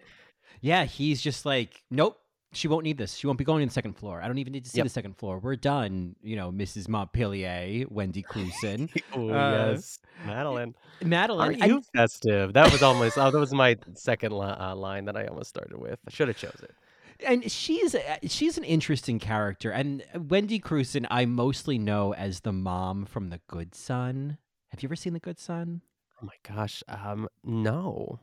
[0.61, 2.19] Yeah, he's just like, nope,
[2.53, 3.15] she won't need this.
[3.15, 4.21] She won't be going to the second floor.
[4.21, 4.85] I don't even need to see Yep.
[4.85, 5.39] the second floor.
[5.39, 6.15] We're done.
[6.23, 6.87] You know, Mrs.
[6.87, 10.73] Montpellier, Wendy Crewson, oh Uh, yes Madeline
[11.03, 11.47] Madeline.
[11.49, 12.53] Aren't and- you festive?
[12.53, 15.77] That was almost oh, that was my second li- uh, line that I almost started
[15.77, 15.99] with.
[16.07, 16.73] I should have chose it.
[17.25, 19.71] And she's she's an interesting character.
[19.71, 24.37] And Wendy Crewson, I mostly know as the mom from The Good Son.
[24.69, 25.81] Have you ever seen The Good Son?
[26.21, 28.19] Oh my gosh, um, no.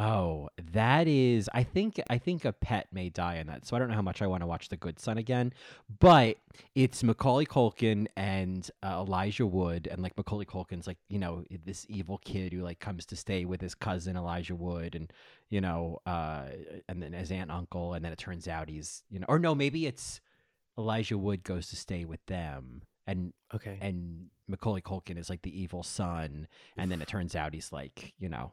[0.00, 1.50] Oh, that is.
[1.52, 2.00] I think.
[2.08, 3.66] I think a pet may die in that.
[3.66, 5.52] So I don't know how much I want to watch The Good Son again.
[5.98, 6.36] But
[6.76, 11.84] it's Macaulay Culkin and uh, Elijah Wood, and like Macaulay Culkin's like you know this
[11.88, 15.12] evil kid who like comes to stay with his cousin Elijah Wood, and
[15.50, 16.44] you know, uh,
[16.88, 19.52] and then his aunt uncle, and then it turns out he's you know, or no,
[19.52, 20.20] maybe it's
[20.78, 23.78] Elijah Wood goes to stay with them, and Okay.
[23.80, 28.14] and Macaulay Culkin is like the evil son, and then it turns out he's like,
[28.18, 28.52] you know,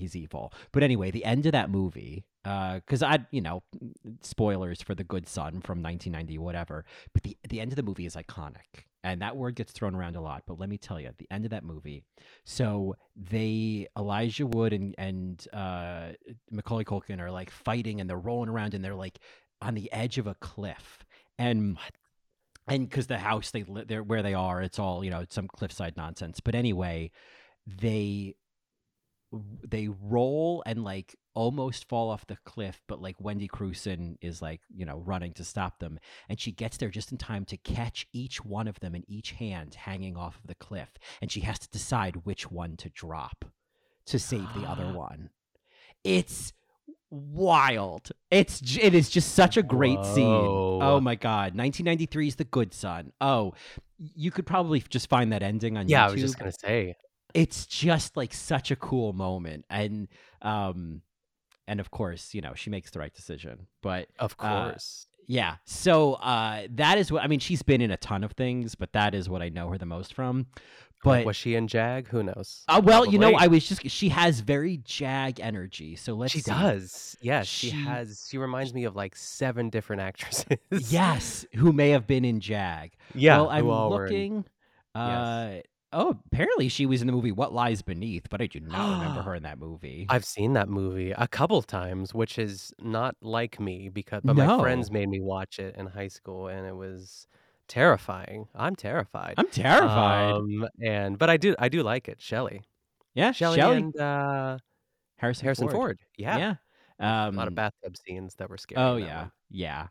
[0.00, 0.52] he's evil.
[0.72, 3.62] But anyway, the end of that movie, because I, you know,
[4.22, 6.84] spoilers for The Good Son from 1990, whatever.
[7.12, 10.16] But the the end of the movie is iconic, and that word gets thrown around
[10.16, 10.44] a lot.
[10.46, 12.02] But let me tell you, the end of that movie.
[12.44, 16.10] So they Elijah Wood and and uh,
[16.50, 19.18] Macaulay Culkin are like fighting, and they're rolling around, and they're like
[19.62, 21.04] on the edge of a cliff,
[21.38, 21.76] and
[22.66, 25.48] and because the house they they're where they are it's all you know it's some
[25.48, 27.10] cliffside nonsense but anyway
[27.66, 28.34] they
[29.32, 34.60] they roll and like almost fall off the cliff but like wendy Crewson is like
[34.74, 38.06] you know running to stop them and she gets there just in time to catch
[38.12, 40.90] each one of them in each hand hanging off of the cliff
[41.22, 43.44] and she has to decide which one to drop
[44.06, 45.30] to save the other one.
[46.02, 46.52] It's
[47.10, 48.10] wild.
[48.30, 50.26] It's it is just such a great scene.
[50.26, 53.12] Oh my god 1993 is the good son.
[53.20, 53.54] Oh
[54.16, 56.96] you could probably just find that ending on Yeah, YouTube I was just gonna say.
[57.34, 60.08] It's just like such a cool moment and
[60.42, 61.02] um
[61.68, 65.06] and of course you know she makes the right decision but Of Uh, course.
[65.26, 65.56] Yeah.
[65.64, 67.38] So uh, that is what I mean.
[67.38, 69.86] She's been in a ton of things, but that is what I know her the
[69.86, 70.46] most from.
[71.04, 72.08] But was she in Jag?
[72.08, 72.64] Who knows?
[72.66, 75.94] uh, well, you know, I was just she has very Jag energy.
[75.94, 76.50] So let's she see.
[76.50, 77.16] does.
[77.22, 78.26] Yes, she, She- has.
[78.28, 80.92] She reminds me of like seven different actresses.
[80.92, 82.90] Yes, who may have been in Jag.
[83.14, 83.36] Yeah.
[83.36, 84.44] Well, I'm were in- looking.
[84.96, 85.60] Uh,
[85.92, 89.22] oh, apparently she was in the movie What Lies Beneath, but I do not remember
[89.22, 90.06] her in that movie.
[90.10, 94.56] I've seen that movie a couple times, which is not like me because but No.
[94.58, 97.26] my friends made me watch it in high school and it was
[97.68, 98.46] terrifying.
[98.54, 99.34] I'm terrified.
[99.38, 100.32] I'm terrified.
[100.32, 102.20] Um, and but I do I do like it.
[102.20, 102.62] Shelley.
[103.14, 104.58] yeah, Shelley, Shelley, and uh,
[105.16, 105.74] Harrison, Harrison Ford.
[105.76, 105.98] Ford.
[106.16, 106.38] Yeah.
[106.38, 106.54] Yeah.
[107.26, 108.82] Um, A lot of bathtub scenes that were scary.
[108.82, 109.32] Oh yeah, one.
[109.50, 109.86] yeah,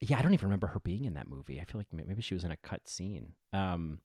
[0.00, 0.18] yeah.
[0.18, 1.60] I don't even remember her being in that movie.
[1.60, 3.32] I feel like maybe she was in a cut scene.
[3.52, 3.98] Um,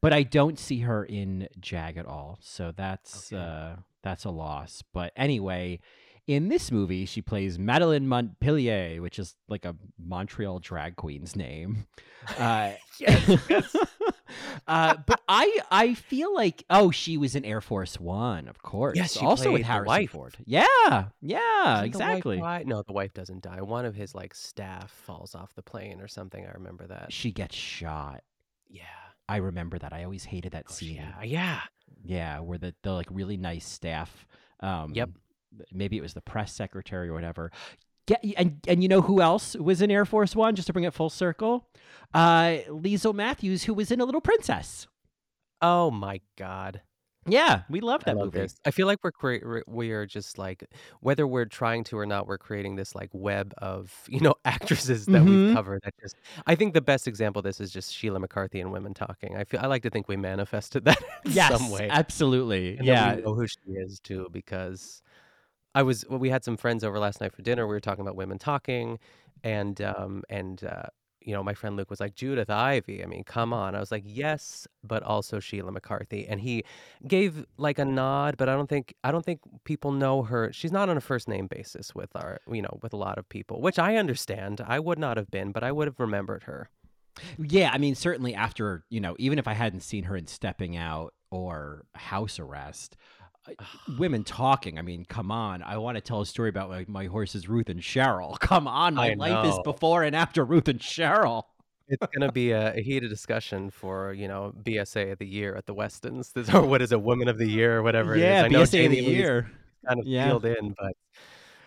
[0.00, 2.38] but I don't see her in Jag at all.
[2.42, 3.42] So that's Okay.
[3.42, 4.82] uh, that's a loss.
[4.92, 5.80] But anyway,
[6.28, 11.86] in this movie, she plays Madeline Montpellier, which is like a Montreal drag queen's name.
[12.38, 13.76] Uh, Yes, yes.
[14.66, 18.96] uh, but I I feel like oh she was in Air Force One, of course.
[18.98, 20.10] Yes, she also with Harrison wife.
[20.10, 20.36] Ford.
[20.44, 20.66] Yeah,
[21.22, 22.38] yeah, Doesn't the wife exactly.
[22.66, 23.62] No, the wife doesn't die.
[23.62, 26.44] One of his like staff falls off the plane or something.
[26.44, 27.12] I remember that.
[27.12, 28.22] She gets shot.
[28.68, 28.82] Yeah.
[29.28, 29.92] I remember that.
[29.94, 30.96] I always hated that Oh, scene.
[30.96, 31.22] yeah.
[31.22, 31.60] Yeah.
[32.04, 34.26] Yeah, where the the like really nice staff.
[34.60, 35.10] Um, Yep.
[35.72, 37.50] Maybe it was the press secretary or whatever.
[38.06, 40.54] Get, and and you know who else was in Air Force One?
[40.56, 41.68] Just to bring it full circle,
[42.14, 44.86] uh, Liesl Matthews, who was in A Little Princess.
[45.60, 46.80] Oh my god.
[47.26, 48.38] Yeah, we love I that love movie.
[48.38, 48.56] this.
[48.64, 50.64] I feel like we're crea- we're- just like
[51.00, 55.04] whether we're trying to or not, we're creating this like web of you know actresses
[55.04, 55.28] that Mhm.
[55.48, 55.82] we've covered.
[55.84, 58.94] That just I think the best example of this is just Sheila McCarthy and Women
[58.94, 59.36] Talking.
[59.36, 61.88] I feel I like to think we manifested that in Yes, some way.
[61.90, 62.78] absolutely.
[62.78, 65.02] And yeah, we know who she is too because
[65.74, 67.66] I was well, we had some friends over last night for dinner.
[67.66, 68.98] We were talking about women talking,
[69.42, 70.86] and um and uh,
[71.20, 73.02] you know my friend Luke was like Judith Ivey.
[73.02, 73.74] I mean, come on.
[73.74, 76.64] I was like yes, but also Sheila McCarthy, and he
[77.06, 80.52] gave like a nod, but I don't think I don't think people know her.
[80.52, 83.28] She's not on a first name basis with our you know with a lot of
[83.28, 84.60] people, which I understand.
[84.66, 86.70] I would not have been, but I would have remembered her.
[87.38, 90.76] Yeah, I mean, certainly after, you know, even if I hadn't seen her in Stepping
[90.76, 92.96] Out or House Arrest,
[93.98, 95.62] women talking, I mean, come on.
[95.62, 98.38] I want to tell a story about my, my horses, Ruth and Cheryl.
[98.40, 101.44] Come on, my life is before and after Ruth and Cheryl.
[101.90, 105.64] It's gonna be a, a heated discussion for you know BSA of the year at
[105.64, 106.32] the Westons.
[106.32, 108.44] This, or what is it, Women of the Year or whatever yeah, it is.
[108.44, 109.50] I know BSA of Jamie the Lee's year.
[109.86, 110.28] kind of Yeah.
[110.28, 110.92] sealed in, but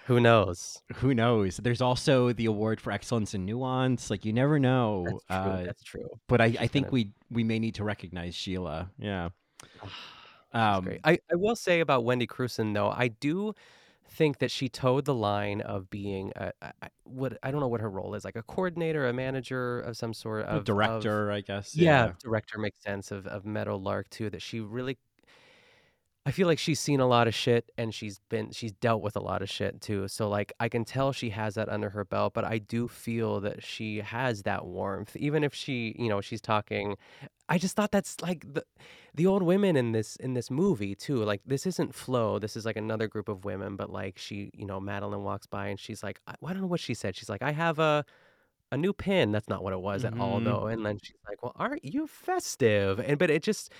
[0.05, 0.79] who knows?
[0.97, 1.57] Who knows?
[1.57, 4.09] There's also the award for excellence in nuance.
[4.11, 5.05] Like, you never know.
[5.07, 5.35] That's true.
[5.51, 6.09] Uh, That's true.
[6.27, 8.91] but I, I think gonna- we we may need to recognize Sheila.
[8.99, 9.29] Yeah.
[10.53, 10.89] Um.
[11.03, 13.53] I, I will say about Wendy Crewson though, I do
[14.09, 17.69] think that she towed the line of being a, a, a- what I don't know
[17.69, 20.63] what her role is, like a coordinator, a manager of some sort a of of-
[20.65, 21.75] director, I guess.
[21.75, 24.29] yeah, director makes sense of of Meadowlake too.
[24.29, 24.97] That she really,
[26.25, 29.15] I feel like she's seen a lot of shit and she's been she's dealt with
[29.15, 30.07] a lot of shit too.
[30.07, 33.39] So like I can tell she has that under her belt, but I do feel
[33.41, 36.95] that she has that warmth, even if she you know she's talking.
[37.53, 38.63] I just thought that's like the
[39.13, 41.23] the old women in this in this movie too.
[41.31, 42.39] Like this isn't Flo.
[42.39, 45.67] This is like another group of women, but like she you know Madeline walks by
[45.67, 47.15] and she's like I, I don't know what she said.
[47.15, 48.05] She's like I have a
[48.71, 49.31] a new pin.
[49.33, 50.45] That's not what it was at all, Mhm.
[50.45, 50.67] though.
[50.67, 53.71] And then she's like, "Well, aren't you festive?" And but it just,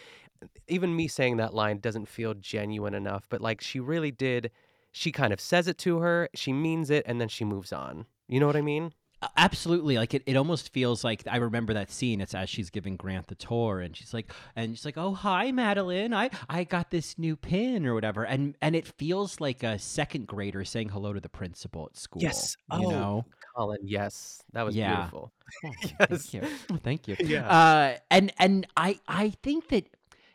[0.67, 3.25] even me saying that line doesn't feel genuine enough.
[3.29, 4.51] But like, she really did.
[4.91, 6.27] She kind of says it to her.
[6.35, 8.05] She means it, and then she moves on.
[8.27, 8.93] You know what I mean?
[9.37, 9.97] Absolutely.
[9.97, 12.21] Like it, it almost feels like I remember that scene.
[12.21, 15.51] It's as she's giving Grant the tour and she's like and she's like, Oh hi
[15.51, 16.13] Madeline.
[16.13, 18.23] I, I got this new pin or whatever.
[18.23, 22.21] And and it feels like a second grader saying hello to the principal at school.
[22.21, 22.55] Yes.
[22.71, 23.25] You Oh, know?
[23.55, 23.79] Colin.
[23.83, 24.95] Yes, that was Yeah.
[24.95, 25.31] beautiful.
[25.65, 25.71] Oh,
[26.09, 26.27] Yes.
[26.29, 26.49] Thank you.
[26.71, 27.15] Oh, thank you.
[27.25, 27.47] Yeah.
[27.47, 29.85] Uh and and I I think that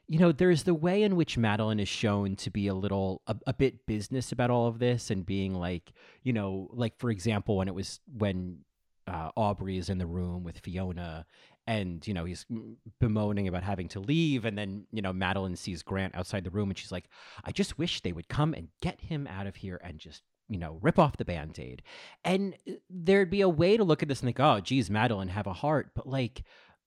[0.09, 3.35] you know, there's the way in which Madeline is shown to be a little, a,
[3.49, 7.57] a bit business about all of this and being like, you know, like for example,
[7.57, 8.59] when it was when
[9.07, 11.27] uh, Aubrey is in the room with Fiona
[11.67, 12.47] and, you know, he's
[13.01, 14.45] bemoaning about having to leave.
[14.45, 17.09] And then, you know, Madeline sees Grant outside the room and she's like,
[17.45, 20.59] I just wish they would come and get him out of here and just, you
[20.59, 21.83] know, rip off the band aid.
[22.25, 25.29] And uh, there'd be a way to look at this and think, oh, geez, Madeline,
[25.29, 25.91] have a heart.
[25.95, 26.45] But like,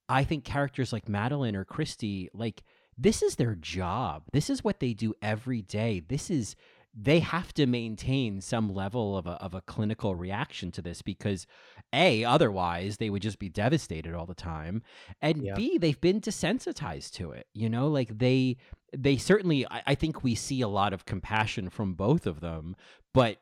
[0.07, 2.63] I think characters like Madeline or Kristy, like,
[2.97, 4.23] this is their job.
[4.33, 6.01] This is what they do every day.
[6.05, 6.55] This is
[6.93, 11.45] they have to maintain some level of a, of a clinical reaction to this because
[11.93, 14.81] a otherwise they would just be devastated all the time
[15.21, 15.53] and Yeah.
[15.55, 18.57] b they've been desensitized to it you know like they
[18.97, 22.75] they certainly I, I think we see a lot of compassion from both of them
[23.13, 23.37] but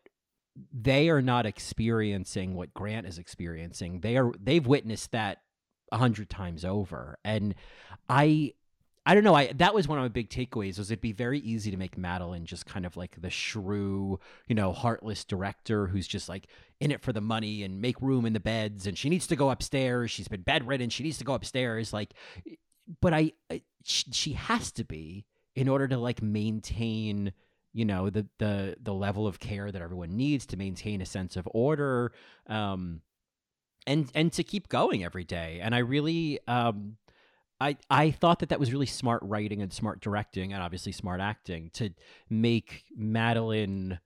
[0.74, 4.00] they are not experiencing what Grant is experiencing.
[4.02, 5.40] They are they've witnessed that
[5.92, 7.18] a hundred times over.
[7.24, 7.54] And
[8.10, 8.54] I
[9.08, 9.36] I don't know.
[9.36, 10.78] I that was one of my big takeaways.
[10.78, 14.54] Was it'd be very easy to make Madeline just kind of like the shrew, you
[14.54, 16.48] know, heartless director who's just like
[16.82, 19.38] in it for the money and make room in the beds, and she needs to
[19.38, 20.12] go upstairs.
[20.12, 20.90] She's been bedridden.
[20.90, 21.94] She needs to go upstairs.
[21.94, 22.16] Like,
[23.00, 27.32] but I, I she, she has to be in order to like maintain
[27.72, 31.38] you know the the the level of care that everyone needs to maintain a sense
[31.38, 32.12] of order
[32.48, 33.00] um
[33.86, 36.98] and and to keep going every day and i really um
[37.60, 41.20] I, I thought that that was really smart writing and smart directing and obviously smart
[41.22, 41.90] acting to
[42.30, 44.00] make Madeline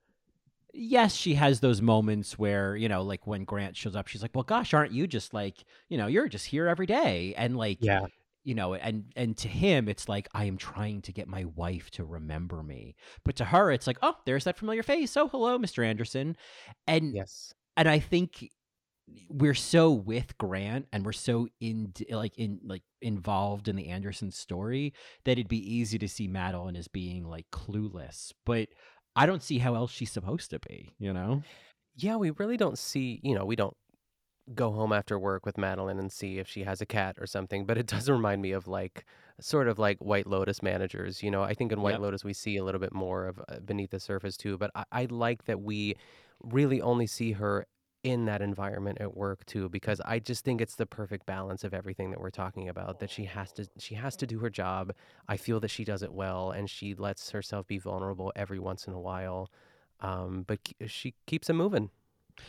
[0.74, 4.30] yes she has those moments where you know like when Grant shows up she's like
[4.34, 7.76] well gosh aren't you just like you know you're just here every day and like
[7.82, 8.06] Yeah.
[8.42, 11.90] you know and and to him it's like i am trying to get my wife
[11.90, 15.58] to remember me but to her it's like oh there's that familiar face oh hello
[15.58, 16.38] mr anderson
[16.86, 17.52] and Yes.
[17.76, 18.48] and i think
[19.28, 24.30] we're so with grant and we're so in like in like involved in the anderson
[24.30, 24.92] story
[25.24, 28.68] that it'd be easy to see madeline as being like clueless but
[29.16, 31.42] i don't see how else she's supposed to be you know
[31.94, 33.76] Yeah, we really don't see, you know, we don't
[34.54, 37.64] go home after work with Madeline and see if she has a cat or something,
[37.66, 39.04] but it does remind me of like
[39.40, 41.22] sort of like White Lotus managers.
[41.22, 42.00] You know, I think in White Yep.
[42.00, 44.84] Lotus we see a little bit more of uh, beneath the surface too, but I,
[44.92, 45.96] I like that we
[46.42, 47.66] really only see her
[48.04, 51.72] in that environment at work too because I just think it's the perfect balance of
[51.72, 54.92] everything that we're talking about that she has to she has to do her job.
[55.28, 58.86] I feel that she does it well and she lets herself be vulnerable every once
[58.86, 59.50] in a while.
[60.00, 61.90] Um, but she keeps it moving.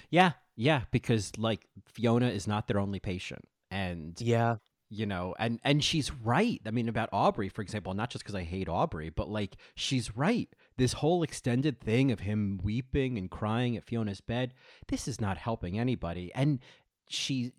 [0.10, 4.56] yeah yeah because like fiona is not their only patient and Yeah.
[4.89, 8.36] you know and and she's right i mean about aubrey for example not just because
[8.36, 13.30] i hate aubrey but like she's right this whole extended thing of him weeping and
[13.30, 14.53] crying at fiona's bed
[14.88, 16.59] this is not helping anybody and
[17.07, 17.51] she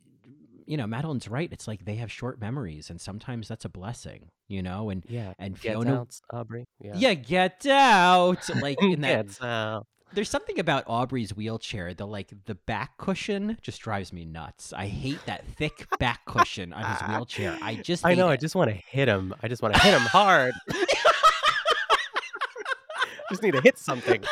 [0.67, 4.31] you know madeline's right it's like they have short memories and sometimes that's a blessing
[4.49, 5.35] you know and Yeah.
[5.39, 6.65] and Get fiona out, Aubrey.
[6.81, 6.93] Yeah.
[6.97, 9.87] yeah get out like in that Get out.
[10.15, 14.73] there's something about Aubrey's wheelchair, the like the back cushion just drives me nuts.
[14.73, 17.59] I hate that thick back cushion on his wheelchair.
[17.61, 18.29] I just I know.
[18.29, 19.35] I just want to hit him.
[19.43, 20.55] I just want to hit him hard.
[23.35, 24.23] just need to hit something.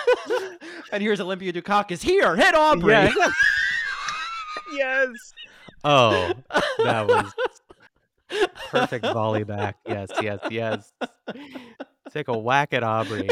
[0.92, 2.02] and here's Olympia Dukakis.
[2.02, 2.92] Here, hit Aubrey.
[2.92, 3.12] Yeah.
[4.72, 5.08] yes.
[5.84, 6.32] Oh,
[6.78, 7.32] that was
[8.70, 9.76] perfect volley back.
[9.86, 10.92] Yes, yes, yes.
[12.12, 13.28] Take a whack at Aubrey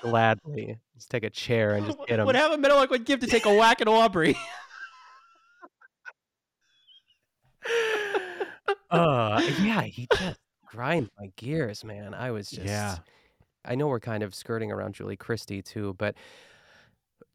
[0.00, 0.78] gladly.
[0.96, 2.26] Just take a chair and just hit him.
[2.26, 4.36] Would have a Meadowlake would give to take a whack at Aubrey.
[8.90, 12.96] uh yeah he just grinds my gears man i was just Yeah.
[13.64, 16.14] I know we're kind of skirting around julie christie too but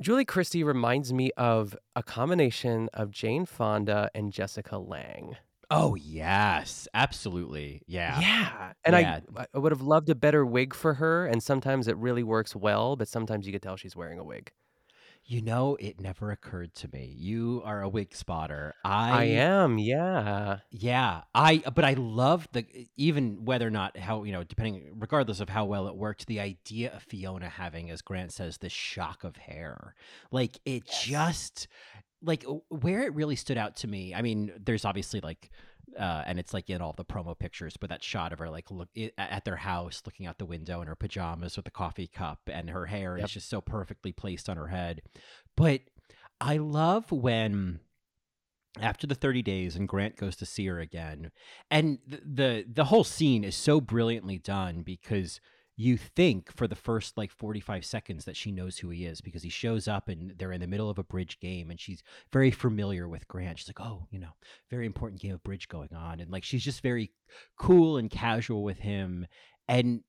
[0.01, 5.37] julie christie reminds me of a combination of jane fonda and jessica lange
[5.69, 7.81] Oh yes, absolutely.
[7.87, 8.23] Yeah.
[8.25, 9.19] yeah and Yeah.
[9.35, 12.55] I, I would have loved a better wig for her and sometimes it really works
[12.55, 14.51] well but sometimes you could tell she's wearing a wig
[15.29, 17.13] You know, it never occurred to me.
[17.17, 18.75] You are a wig spotter.
[18.85, 22.65] i, I am yeah Yeah, I but I love the
[22.95, 26.39] even whether or not how you know depending regardless of how well it worked, the
[26.39, 29.95] idea of Fiona having, as Grant says, this shock of hair,
[30.31, 31.67] like it just
[32.21, 34.15] like where it really stood out to me.
[34.15, 35.49] I mean, there's obviously like.
[35.97, 38.69] Uh, and it's like in all the promo pictures, but that shot of her like
[38.71, 42.39] look at their house, looking out the window in her pajamas with a coffee cup,
[42.47, 43.25] and her hair Yep.
[43.25, 45.01] is just so perfectly placed on her head.
[45.55, 45.81] But
[46.41, 47.79] I love when
[48.79, 51.31] after the 30 days and Grant goes to see her again
[51.71, 55.39] and the, the the whole scene is so brilliantly done because
[55.79, 59.43] you think for the first like 45 seconds that she knows who he is because
[59.43, 62.01] he shows up and they're in the middle of a bridge game and she's
[62.33, 63.59] very familiar with Grant.
[63.59, 64.31] She's like, "Oh, you know,
[64.71, 67.11] very important game of bridge going on." And like she's just very
[67.57, 69.27] cool and casual with him
[69.67, 70.01] and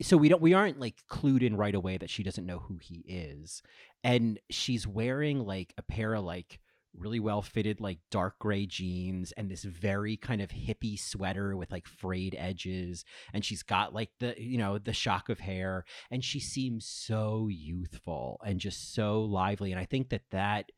[0.00, 2.78] so we don't we aren't like clued in right away that she doesn't know who
[2.80, 3.62] he is.
[4.04, 6.60] And she's wearing like a pair of like
[6.96, 11.70] really well fitted like dark gray jeans and this very kind of hippie sweater with
[11.70, 13.04] like frayed edges.
[13.32, 15.84] And she's got like the you know the shock of hair.
[16.10, 19.72] And she seems so youthful and just so lively.
[19.72, 20.70] And i think that that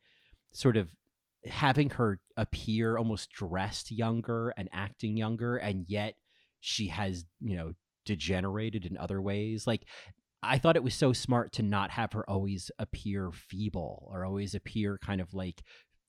[0.53, 0.89] sort of
[1.45, 6.13] having her appear almost dressed younger and acting younger and yet
[6.59, 7.73] she has you know
[8.05, 9.67] degenerated in other ways.
[9.67, 9.85] Like
[10.43, 14.55] I thought it was so smart to not have her always appear feeble or always
[14.55, 15.61] appear kind of like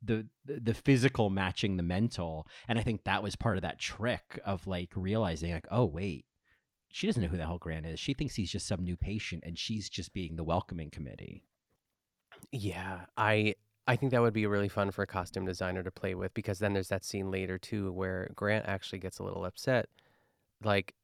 [0.02, 2.46] the the physical matching the mental.
[2.68, 6.26] And i think that was part of that trick of like realizing like oh wait
[6.92, 7.98] she doesn't know who the hell grant is.
[7.98, 11.42] She thinks he's just some new patient and she's just being the welcoming committee.
[12.52, 13.54] Yeah, I
[13.88, 16.58] I think that would be really fun for a costume designer to play with because
[16.58, 19.88] then there's that scene later too where Grant actually gets a little upset.
[20.62, 20.94] Like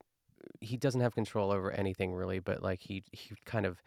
[0.60, 3.82] he doesn't have control over anything really, but like he he kind of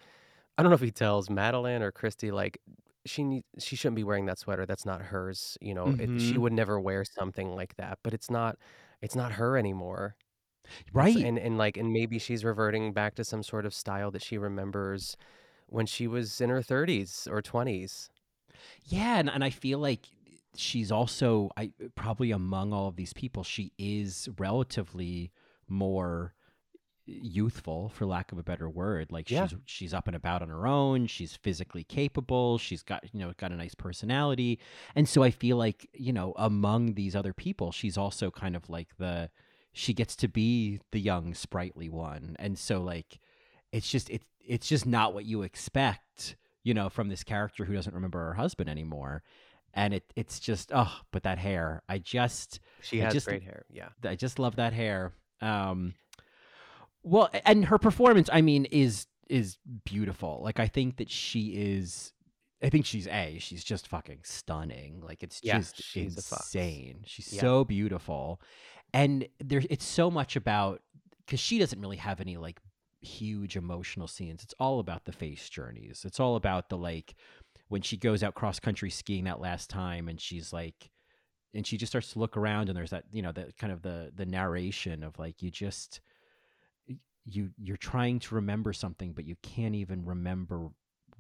[0.58, 2.60] I don't know if he tells Madeline or Kristy like
[3.06, 4.66] she need, she shouldn't be wearing that sweater.
[4.66, 5.58] That's not hers.
[5.62, 6.40] You know, it, she Mhm.
[6.40, 8.00] would never wear something like that.
[8.04, 8.58] But it's not
[9.02, 10.16] it's not her anymore.
[11.00, 11.18] It's- Right.
[11.18, 14.38] And and like and maybe she's reverting back to some sort of style that she
[14.38, 15.18] remembers
[15.68, 18.10] when she was in her 30s or 20s.
[18.86, 20.08] Yeah, and, and I feel like
[20.56, 25.32] she's also I probably among all of these people, she is relatively
[25.68, 26.34] more
[27.22, 29.48] youthful for lack of a better word like Yeah.
[29.48, 33.34] she's she's up and about on her own she's physically capable she's got you know
[33.38, 34.60] got a nice personality
[34.96, 38.70] and so i feel like you know among these other people she's also kind of
[38.70, 39.30] like the
[39.74, 43.20] she gets to be the young sprightly one and so like
[43.72, 47.74] it's just it's it's just not what you expect you know from this character who
[47.74, 49.24] doesn't remember her husband anymore
[49.74, 53.44] and it it's just oh but that hair i just She I has just- great
[53.44, 53.66] hair.
[53.70, 53.90] Yeah.
[54.04, 55.14] I just love that hair.
[55.42, 55.94] Um,
[57.04, 60.42] well, and her performance, I mean, is is beautiful.
[60.44, 62.14] Like I think that she is.
[62.64, 63.38] I think she's a.
[63.40, 65.02] She's just fucking stunning.
[65.02, 67.04] Like it's Yeah, just she's insane.
[67.06, 67.42] She's Yeah.
[67.42, 68.42] so beautiful,
[68.94, 70.82] and there it's so much about
[71.26, 72.60] because she doesn't really have any like
[73.02, 74.44] huge emotional scenes.
[74.44, 76.04] It's all about the face journeys.
[76.06, 77.16] It's all about the like
[77.70, 80.92] when she goes out cross country skiing that last time, and she's like
[81.54, 83.82] and she just starts to look around and there's that you know the kind of
[83.82, 86.00] the the narration of like you just
[87.26, 90.70] you you're trying to remember something but you can't even remember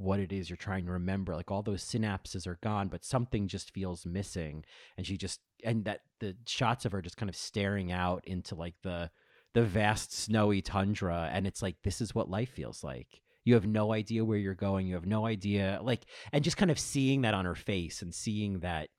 [0.02, 1.36] what it is you're trying to remember.
[1.36, 4.66] Like all those synapses are gone but something just feels missing.
[4.98, 8.56] And she just and that the shots of her just kind of staring out into
[8.56, 9.10] like the
[9.54, 11.30] the vast snowy tundra.
[11.32, 13.22] And it's like this is what life feels like.
[13.44, 14.88] You have no idea where you're going.
[14.88, 18.14] You have no idea like and just kind of seeing that on her face and
[18.14, 18.90] seeing that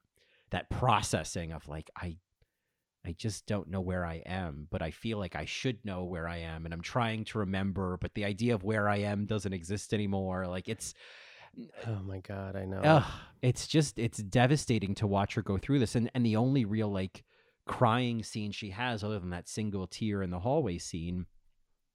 [0.50, 2.16] that processing of like I
[3.04, 6.28] I just don't know where I am, but I feel like I should know where
[6.28, 9.52] I am and I'm trying to remember, but the idea of where I am doesn't
[9.52, 10.46] exist anymore.
[10.46, 10.94] Like it's
[11.86, 12.80] Oh my god, I know.
[12.82, 16.64] ugh, it's just it's devastating to watch her go through this and and the only
[16.64, 17.24] real like
[17.66, 21.26] crying scene she has other than that single tear in the hallway scene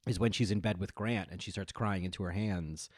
[0.08, 2.90] is when she's in bed with Grant and she starts crying into her hands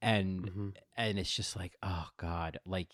[0.00, 0.76] and Mhm.
[0.96, 2.88] and it's just like oh god like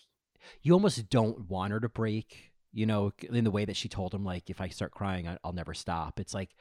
[0.61, 4.13] you almost don't want her to break you know in the way that she told
[4.13, 6.19] him like if i start crying i'll never stop.
[6.19, 6.51] It's like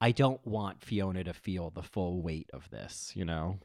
[0.00, 3.58] i don't want fiona to feel the full weight of this you know?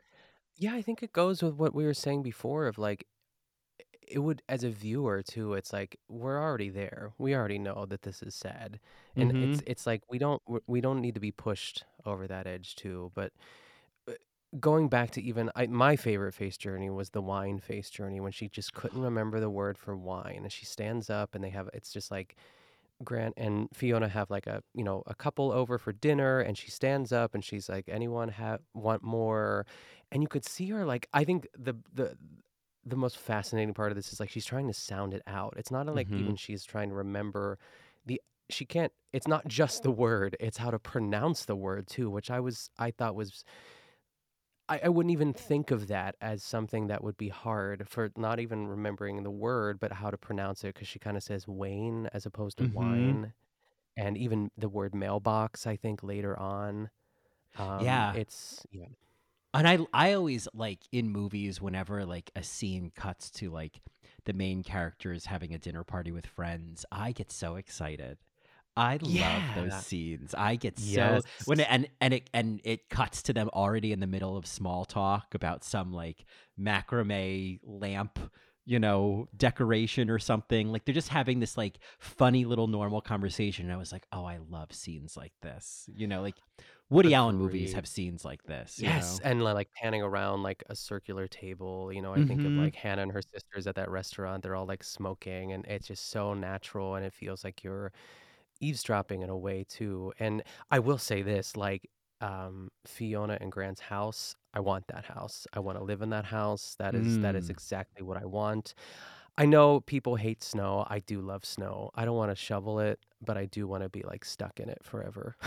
[0.57, 3.07] Yeah, I think it goes with what we were saying before of like
[4.07, 7.13] it would as a viewer too it's like we're already there.
[7.17, 8.79] We already know that this is sad.
[9.15, 9.71] And it's mm-hmm.
[9.71, 13.31] it's like we don't we- don't need to be pushed over that edge too but
[14.59, 18.31] going back to even I, my favorite face journey was the wine face journey when
[18.31, 21.69] she just couldn't remember the word for wine and she stands up and they have
[21.73, 22.35] it's just like
[23.03, 26.71] Grant and Fiona have like a you know a couple over for dinner and she
[26.71, 29.65] stands up and she's like anyone have want more
[30.11, 32.17] and you could see her like I think the the
[32.85, 35.55] the most fascinating part of this is like she's trying to sound it out.
[35.57, 36.19] It's not like Mhm.
[36.19, 37.57] even she's trying to remember
[38.05, 42.09] the she can't it's not just the word, it's how to pronounce the word too,
[42.09, 43.43] which I was I thought was
[44.67, 48.39] I, I wouldn't even think of that as something that would be hard for not
[48.39, 52.07] even remembering the word, but how to pronounce it because she kind of says Wayne
[52.13, 52.73] as opposed to Mhm.
[52.73, 53.33] wine.
[53.97, 56.89] And even the word mailbox, I think later on.
[57.57, 58.13] Um, Yeah.
[58.13, 58.87] It's yeah.
[59.53, 63.81] and i i always like in movies whenever like a scene cuts to like
[64.25, 68.17] the main characters having a dinner party with friends i get so excited
[68.77, 69.53] I love Yeah.
[69.53, 70.33] those scenes.
[70.35, 71.25] I get so Yes.
[71.45, 74.45] when it, and and it and it cuts to them already in the middle of
[74.45, 76.25] small talk about some like
[76.59, 78.19] macrame lamp,
[78.65, 80.69] you know, decoration or something.
[80.71, 83.65] Like they're just having this like funny little normal conversation.
[83.65, 85.89] And I was like, oh, I love scenes like this.
[85.93, 86.35] You know, like
[86.89, 88.81] Woody Allen movies have scenes like this.
[88.83, 89.21] you Yes, know?
[89.23, 91.93] and like panning around like a circular table.
[91.93, 92.57] You know, I think of Mhm.
[92.57, 94.43] like Hannah and her sisters at that restaurant.
[94.43, 97.93] They're all like smoking, and it's just so natural, and it feels like you're
[98.59, 100.13] eavesdropping in a way too.
[100.19, 101.89] And I will say this, like
[102.21, 105.45] um, Fiona and Grant's house, I want that house.
[105.53, 106.75] I want to live in that house.
[106.79, 107.51] That is that is Mm.
[107.51, 108.73] exactly what I want.
[109.37, 110.85] I know people hate snow.
[110.89, 111.91] I do love snow.
[111.93, 114.69] I don't want to shovel it, but I do want to be like stuck in
[114.69, 115.35] it forever.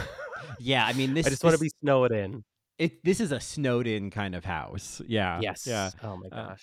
[0.60, 1.26] Yeah, I mean this.
[1.26, 2.44] I just want to be snowed in.
[2.78, 5.02] It this is a snowed in kind of house.
[5.06, 5.40] Yeah.
[5.40, 5.66] Yes.
[5.66, 5.90] Yeah.
[6.02, 6.62] Oh my Uh, gosh.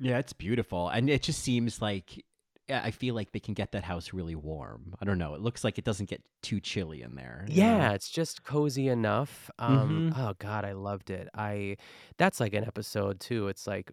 [0.00, 2.24] Yeah, it's beautiful, and it just seems like
[2.70, 4.94] I feel like they can get that house really warm.
[5.00, 5.34] I don't know.
[5.34, 7.46] It looks like it doesn't get too chilly in there.
[7.50, 7.86] you know?
[7.86, 9.50] Yeah, it's just cozy enough.
[9.58, 10.14] Um, Mhm.
[10.14, 11.28] Oh God, I loved it.
[11.34, 11.76] I
[12.16, 13.48] that's like an episode too.
[13.48, 13.90] It's like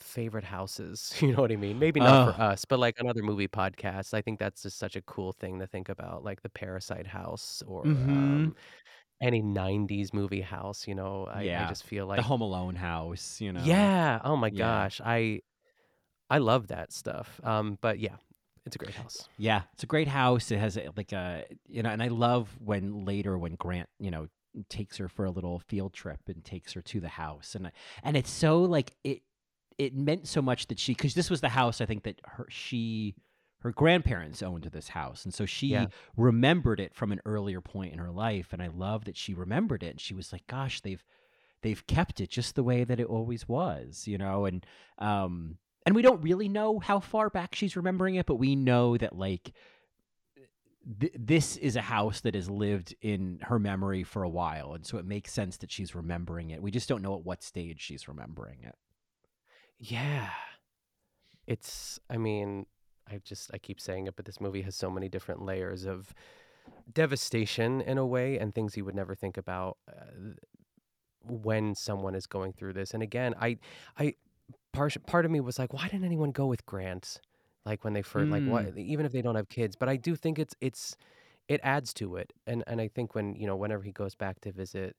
[0.00, 1.14] favorite houses.
[1.22, 1.78] You know what I mean?
[1.78, 4.96] Maybe not for us, but like on other movie podcasts, I think that's just such
[4.96, 8.52] a cool thing to think about, like the Parasite house or Mhm.
[8.52, 8.54] um,
[9.22, 10.88] any '90s movie house.
[10.88, 13.92] You know, I, I just feel like The Home Alone house, you know.
[13.92, 14.20] yeah.
[14.24, 14.88] Oh my Yeah.
[14.90, 15.40] gosh, I
[16.30, 17.40] I love that stuff.
[17.44, 18.16] Um, but yeah,
[18.64, 19.28] it's a great house.
[19.38, 20.50] Yeah, it's a great house.
[20.50, 24.10] It has a, like a you know, and I love when later when Grant you
[24.10, 24.28] know
[24.68, 27.70] takes her for a little field trip and takes her to the house, and
[28.02, 29.22] and it's so like it
[29.78, 32.46] it meant so much that she because this was the house I think that her
[32.48, 33.14] she
[33.60, 35.86] her grandparents owned this house, and so she Yeah.
[36.16, 39.82] remembered it from an earlier point in her life, and I love that she remembered
[39.82, 41.04] it, and she was like, gosh, they've
[41.62, 44.64] they've kept it just the way that it always was, you know, and
[44.98, 48.96] um and we don't really know how far back she's remembering it, but we know
[48.96, 49.52] that like
[51.00, 54.84] th- this is a house that has lived in her memory for a while, and
[54.84, 56.60] so it makes sense that she's remembering it.
[56.60, 58.74] We just don't know at what stage she's remembering it.
[59.78, 60.30] Yeah.
[61.46, 62.66] It's I mean,
[63.08, 66.12] I just I keep saying it, but this movie has so many different layers of
[66.92, 70.32] devastation in a way and things you would never think about uh,
[71.22, 72.92] when someone is going through this.
[72.94, 73.58] And again, I
[73.96, 74.14] I
[74.76, 77.20] part part of me was like, why didn't anyone go with Grant?
[77.64, 80.14] Like when they first like what even if they don't have kids, but I do
[80.16, 80.96] think it's it's
[81.48, 82.32] it adds to it.
[82.46, 84.96] And and I think when, you know, whenever he goes back to visit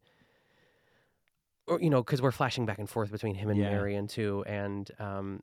[1.67, 3.69] or you know, because we're flashing back and forth between him and Yeah.
[3.69, 5.41] Marion too, and um,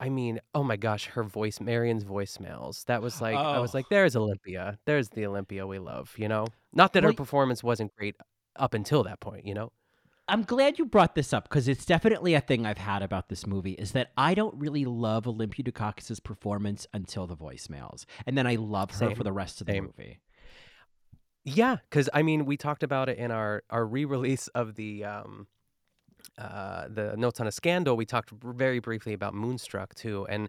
[0.00, 2.84] I mean, oh my gosh, her voice, Marion's voicemails.
[2.86, 3.78] That was like, I was Oh.
[3.78, 6.46] like, there's Olympia, there's the Olympia we love, you know.
[6.72, 8.16] Not that Well, her performance wasn't great
[8.56, 9.72] up until that point, you know.
[10.30, 13.46] I'm glad you brought this up because it's definitely a thing I've had about this
[13.46, 18.46] movie is that I don't really love Olympia Dukakis' performance until the voicemails, and then
[18.46, 19.84] I love her Same, for the rest of the same.
[19.86, 20.20] movie.
[21.44, 25.46] Yeah, because I mean, we talked about it in our our re-release of the um,
[26.38, 27.96] uh, the notes on a scandal.
[27.96, 30.48] We talked very briefly about Moonstruck too, and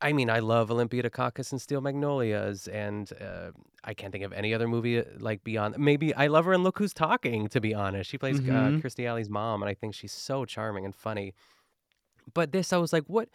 [0.00, 3.50] I mean, I love Olympia Dukakis and Steel Magnolias, and uh,
[3.82, 5.78] I can't think of any other movie uh, like beyond.
[5.78, 7.48] Maybe I love her in Look Who's Talking.
[7.48, 8.82] To be honest, she plays uh, Mhm.
[8.82, 11.32] Kirstie Alley's mom, and I think she's so charming and funny.
[12.34, 13.28] But this, I was like, what?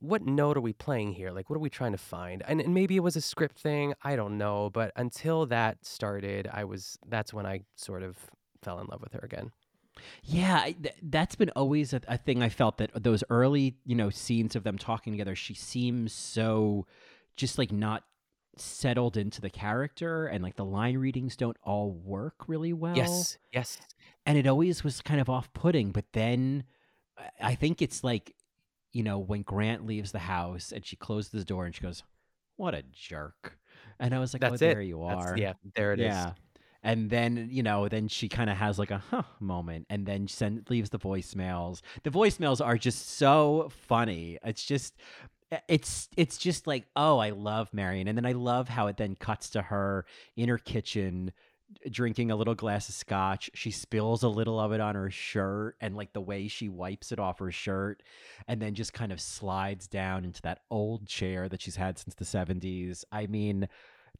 [0.00, 1.32] What note are we playing here?
[1.32, 2.44] Like, what are we trying to find?
[2.46, 3.94] And, and maybe it was a script thing.
[4.04, 4.70] I don't know.
[4.70, 6.96] But until that started, I was.
[7.04, 8.16] That's when I sort of
[8.62, 9.50] fell in love with her again.
[10.24, 14.10] Yeah, th- that's been always a, a thing I felt that those early, you know,
[14.10, 16.86] scenes of them talking together, she seems so
[17.36, 18.04] just like not
[18.56, 22.96] settled into the character and like the line readings don't all work really well.
[22.96, 23.38] Yes.
[23.52, 23.78] Yes.
[24.26, 26.64] And it always was kind of off-putting, but then
[27.16, 28.34] I- I think it's like,
[28.92, 32.02] you know, when Grant leaves the house and she closes the door and she goes,
[32.56, 33.58] "What a jerk."
[34.00, 34.74] And I was like, oh, That's "Oh, it.
[34.74, 35.52] there you That's- are." yeah.
[35.74, 36.06] There it is.
[36.82, 40.28] And then, you know, then she kind of has like a huh moment and then
[40.28, 41.80] send, leaves the voicemails.
[42.04, 44.38] The voicemails are just so funny.
[44.44, 44.94] It's just
[45.50, 48.96] eh, it's it's just like, "Oh, I love Marion." And then I love how it
[48.96, 50.06] then cuts to her
[50.36, 51.32] in her kitchen
[51.90, 53.50] drinking a little glass of scotch.
[53.54, 57.12] She spills a little of it on her shirt and like the way she wipes
[57.12, 58.02] it off her shirt
[58.46, 62.14] and then just kind of slides down into that old chair that she's had since
[62.14, 63.04] the 70s.
[63.12, 63.68] I mean,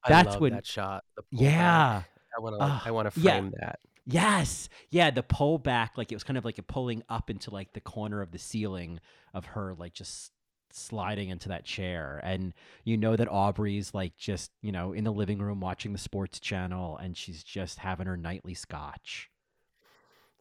[0.05, 1.05] I that's love when that shot.
[1.31, 2.03] yeah.
[2.39, 2.64] I want to.
[2.64, 3.32] Ah, I want to yeah.
[3.32, 3.80] frame that.
[4.07, 4.70] Yes.
[4.91, 7.74] Yeah, the pull back, like it was kind of like a pulling up into like
[7.74, 9.01] the corner of the ceiling
[9.34, 10.32] of her like just
[10.70, 12.20] sliding into that chair.
[12.24, 15.99] And you know that Aubrey's like just, you know, in the living room watching the
[15.99, 19.30] sports channel and she's just having her nightly scotch.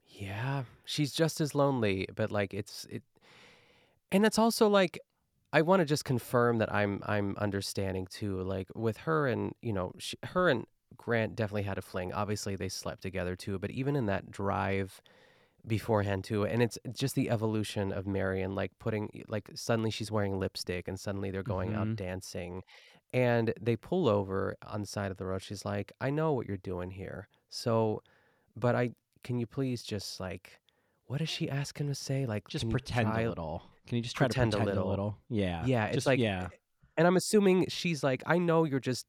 [0.05, 3.03] Yeah, she's just as lonely, but like it's it,
[4.11, 4.97] and it's also like
[5.51, 8.41] I want to just confirm that I'm I'm understanding too.
[8.41, 10.65] Like with her and you know she, her and
[10.97, 12.11] Grant definitely had a fling.
[12.13, 15.01] Obviously they slept together too, but even in that drive
[15.65, 20.39] beforehand too, and it's just the evolution of Marion, like putting like suddenly she's wearing
[20.39, 21.95] lipstick and suddenly they're going out Mhm.
[21.95, 22.63] dancing,
[23.13, 25.41] and they pull over on the side of the road.
[25.41, 28.01] She's like, I know what you're doing here, so,
[28.55, 28.91] but I
[29.23, 30.59] can you please just like,
[31.07, 32.25] what does she ask him to say?
[32.25, 33.63] Like, Just pretend try- a little.
[33.87, 34.89] Can you just try pretend a to pretend a little?
[34.89, 35.17] little.
[35.29, 35.65] Yeah.
[35.65, 36.49] Yeah, it's Just- like, yeah.
[36.97, 39.05] and I'm assuming she's like, I know you're just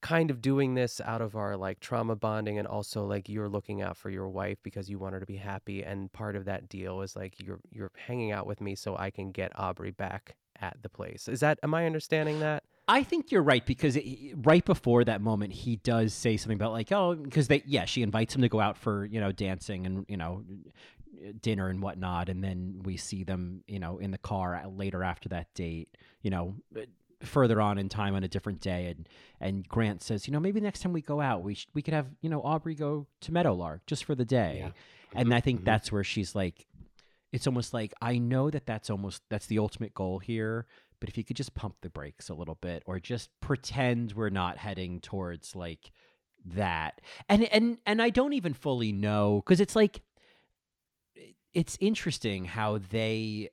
[0.00, 3.82] kind of doing this out of our like trauma bonding, and also like you're looking
[3.82, 6.68] out for your wife because you want her to be happy, and part of that
[6.68, 10.36] deal is like you're you're hanging out with me so I can get Aubrey back
[10.60, 11.28] at the place.
[11.28, 12.62] Is that am I understanding that?
[12.88, 16.72] I think you're right because it, right before that moment, he does say something about
[16.72, 19.86] like, oh, because they, yeah, she invites him to go out for you know dancing
[19.86, 20.42] and you know
[21.42, 25.28] dinner and whatnot, and then we see them you know in the car later after
[25.28, 26.82] that date, you know, uh,
[27.22, 29.08] further on in time on a different day, and
[29.40, 31.94] and Grant says, you know, maybe next time we go out, we sh- we could
[31.94, 34.70] have you know Aubrey go to Meadowlake just for the day, Yeah.
[35.20, 35.64] and I think Mhm.
[35.64, 36.66] that's where she's like.
[37.30, 40.66] it's almost like I know that that's almost that's the ultimate goal here,
[40.98, 44.30] but if you could just pump the brakes a little bit or just pretend we're
[44.30, 45.90] not heading towards like
[46.46, 47.02] that.
[47.28, 50.00] And and and I don't even fully know cuz it's like
[51.52, 53.50] it's interesting how they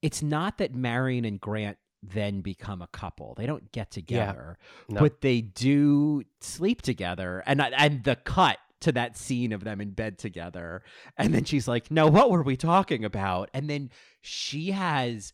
[0.00, 3.34] it's not that Marion and Grant then become a couple.
[3.36, 5.00] They don't get together, No.
[5.00, 7.42] but they do sleep together.
[7.46, 10.82] And and the cut to that scene of them in bed together,
[11.16, 13.90] and then she's like, "No, what were we talking about?" And then
[14.20, 15.32] she has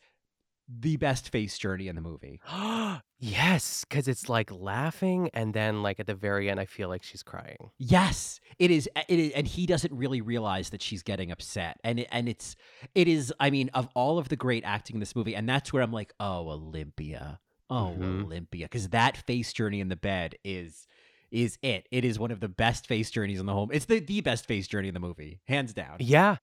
[0.68, 2.40] the best face journey in the movie.
[3.18, 7.02] yes, because it's like laughing, and then like at the very end, I feel like
[7.02, 7.70] she's crying.
[7.78, 8.88] Yes, it is.
[9.08, 12.56] It is, and he doesn't really realize that she's getting upset, and it, and it's
[12.94, 13.32] it is.
[13.38, 15.92] I mean, of all of the great acting in this movie, and that's where I'm
[15.92, 17.38] like, oh, Olympia,
[17.70, 18.24] oh, Mhm.
[18.24, 20.86] Olympia, because that face journey in the bed is
[21.30, 21.86] is it.
[21.92, 23.70] It is one of the best face journeys in the whole.
[23.70, 25.98] It's the the best face journey in the movie, hands down.
[26.00, 26.36] Yeah,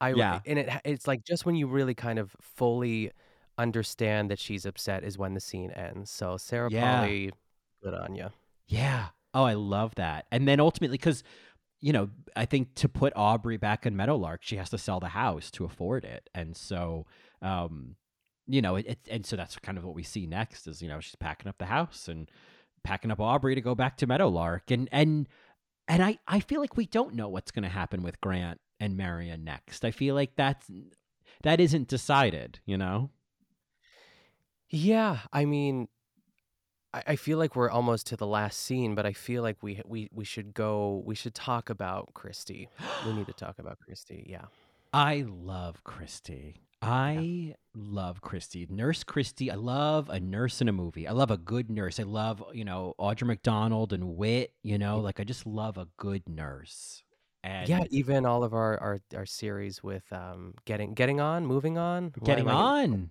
[0.00, 0.40] I Yeah.
[0.46, 3.12] and it it's like just when you really kind of fully
[3.62, 6.10] understand that she's upset is when the scene ends.
[6.10, 7.00] So Sarah Yeah.
[7.00, 7.32] Polley,
[7.82, 8.28] good on you.
[8.66, 9.08] Yeah.
[9.34, 10.26] Oh, I love that.
[10.30, 11.22] And then ultimately, because
[11.80, 15.08] you know, I think to put Aubrey back in Meadowlake, she has to sell the
[15.08, 17.06] house to afford it, and so,
[17.40, 17.96] um,
[18.46, 20.88] you know, it, it and so that's kind of what we see next is you
[20.88, 22.30] know she's packing up the house and
[22.84, 25.28] packing up Aubrey to go back to Meadowlake, and and
[25.88, 28.96] and I I feel like we don't know what's going to happen with Grant and
[28.96, 29.84] Marion next.
[29.84, 30.70] I feel like that's
[31.42, 33.10] that isn't decided, you know.
[34.72, 35.88] Yeah, I mean,
[36.94, 39.80] I, I feel like we're almost to the last scene, but I feel like we
[39.86, 41.02] we we should go.
[41.04, 42.68] We should talk about Kristy.
[43.06, 44.28] we need to talk about Kristy.
[44.28, 44.46] Yeah.
[44.94, 46.56] I love Kristy.
[46.82, 48.68] I love Kristy.
[48.68, 49.52] Nurse Kristy.
[49.52, 51.06] I love a nurse in a movie.
[51.06, 52.00] I love a good nurse.
[52.00, 55.86] I love, you know, Audra McDonald and Wit, you know, like I just love a
[55.96, 57.04] good nurse.
[57.44, 61.78] And yeah, even all of our, our, our series with um getting getting on, moving
[61.78, 63.10] on, getting am I- on.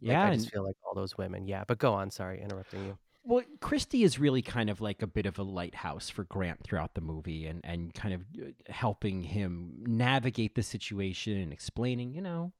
[0.00, 0.24] Yeah.
[0.24, 1.46] Like, I just feel like all those women.
[1.46, 2.10] Yeah, but go on.
[2.10, 2.98] Sorry, interrupting you.
[3.24, 6.94] Well, Kristy is really kind of like a bit of a lighthouse for Grant throughout
[6.94, 12.20] the movie and, and kind of uh, helping him navigate the situation and explaining, you
[12.20, 12.52] know,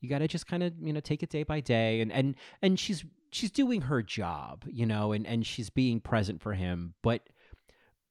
[0.00, 2.36] you got to just kind of, you know, take it day by day and and
[2.62, 6.94] and she's she's doing her job, you know, and and she's being present for him,
[7.02, 7.22] but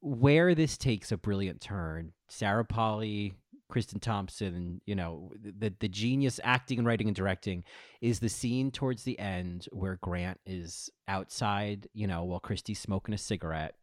[0.01, 3.33] where this takes a brilliant turn, Sarah Polley,
[3.73, 7.63] Kristen Thomson, you know, the the genius acting and writing and directing
[8.01, 13.15] is the scene towards the end where Grant is outside, you know, while Kristy's smoking
[13.15, 13.73] a cigarette.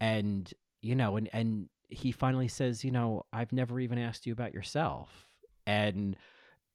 [0.00, 0.48] And,
[0.82, 4.54] you know, and and he finally says, you know, I've never even asked you about
[4.54, 5.26] yourself.
[5.66, 6.16] And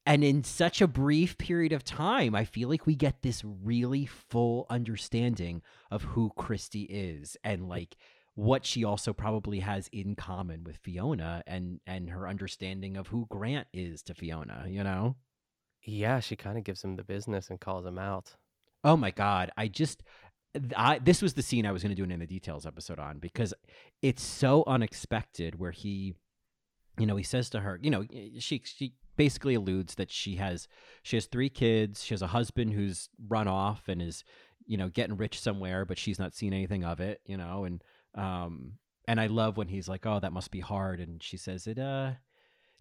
[0.05, 4.05] and in such a brief period of time, I feel like we get this really
[4.05, 7.95] full understanding of who Kristy is and like
[8.38, 13.25] what she also probably has in common with Fiona and and her understanding of who
[13.31, 15.15] Grant is to Fiona, you know?
[15.83, 18.35] Yeah, she kind of gives him the business and calls him out.
[18.83, 20.03] Oh my god, I just
[20.75, 22.99] I this was the scene I was going to do an in the details episode
[22.99, 23.55] on because
[24.03, 26.13] it's so unexpected where he
[26.99, 28.05] you know, he says to her, you know,
[28.38, 30.67] she she basically alludes that she has
[31.01, 34.23] she has three kids, she has a husband who's run off and is,
[34.67, 37.81] you know, getting rich somewhere, but she's not seen anything of it, you know, and
[38.18, 38.74] um
[39.07, 41.80] and I love when he's like, "Oh, that must be hard." And she says, "It
[41.80, 42.11] uh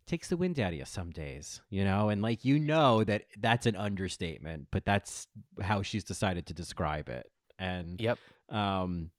[0.07, 3.24] takes the wind out of you some days, you know, and like you know that
[3.41, 5.26] that's an understatement, but that's
[5.61, 7.30] how she's decided to describe it.
[7.59, 8.18] And Yep.
[8.49, 9.11] um,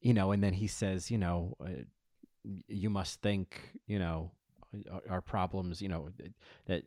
[0.00, 1.84] you know, and then he says, you know, uh,
[2.68, 4.30] you must think, you know,
[4.90, 6.08] our, our problems, you know,
[6.66, 6.84] that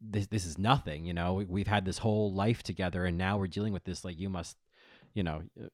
[0.00, 1.34] this this is nothing, you know.
[1.34, 4.04] We, we've had this whole life together, and now we're dealing with this.
[4.04, 4.56] Like you must,
[5.14, 5.68] you know, uh,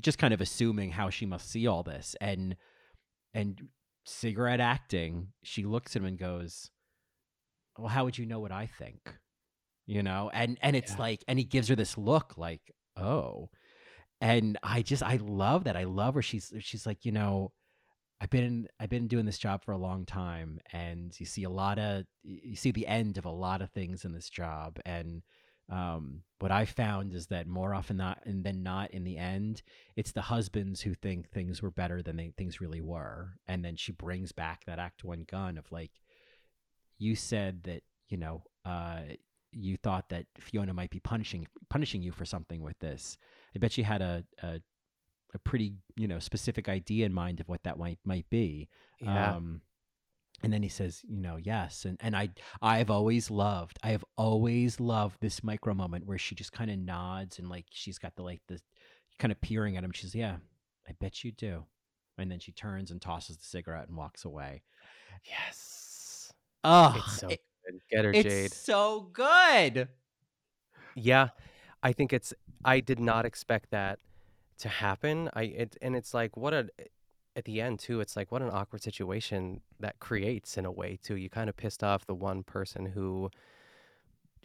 [0.00, 2.56] just kind of assuming how she must see all this, and
[3.34, 3.68] and
[4.04, 6.70] cigarette acting, she looks at him and goes,
[7.78, 9.18] "Well, how would you know what I think?"
[9.86, 10.98] You know, and and it's Yeah.
[10.98, 13.50] like, and he gives her this look, like, "Oh,"
[14.20, 15.76] and I just I love that.
[15.76, 16.22] I love her.
[16.22, 17.52] She's she's like, you know,
[18.20, 21.50] I've been I've been doing this job for a long time, and you see a
[21.50, 25.22] lot of you see the end of a lot of things in this job, and
[25.70, 29.62] um, what I found is that more often not and than not, in the end,
[29.96, 33.76] it's the husbands who think things were better than they things really were, and then
[33.76, 35.92] she brings back that Act One gun of like,
[36.98, 39.00] you said that you know, uh,
[39.52, 43.16] you thought that Fiona might be punishing punishing you for something with this.
[43.56, 44.60] I bet she had a a,
[45.32, 48.68] a pretty you know specific idea in mind of what that might might be.
[49.00, 49.36] Yeah.
[49.36, 49.62] Um,
[50.44, 52.28] and then he says, you know, yes, and and I
[52.62, 56.78] I've always loved I have always loved this micro moment where she just kind of
[56.78, 58.60] nods and like she's got the like the
[59.18, 59.92] kind of peering at him.
[59.92, 60.36] She says, yeah,
[60.88, 61.64] I bet you do.
[62.18, 64.62] And then she turns and tosses the cigarette and walks away.
[65.24, 66.32] Yes.
[66.62, 67.80] Oh, It's so it- good.
[67.90, 68.26] Get her, Jade.
[68.26, 68.52] it's Jade.
[68.52, 69.88] so good.
[70.94, 71.28] Yeah,
[71.82, 72.32] I think it's.
[72.64, 73.98] I did not expect that
[74.58, 75.28] to happen.
[75.34, 76.68] I it and it's like what a
[77.36, 78.00] at the end too.
[78.00, 81.16] It's like what an awkward situation that creates in a way too.
[81.16, 83.30] You kind of pissed off the one person who,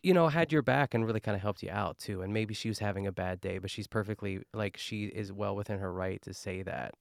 [0.02, 2.22] you know, had your back and really kind of helped you out too.
[2.22, 5.56] And maybe she was having a bad day, but she's perfectly like she is well
[5.56, 6.94] within her right to say that.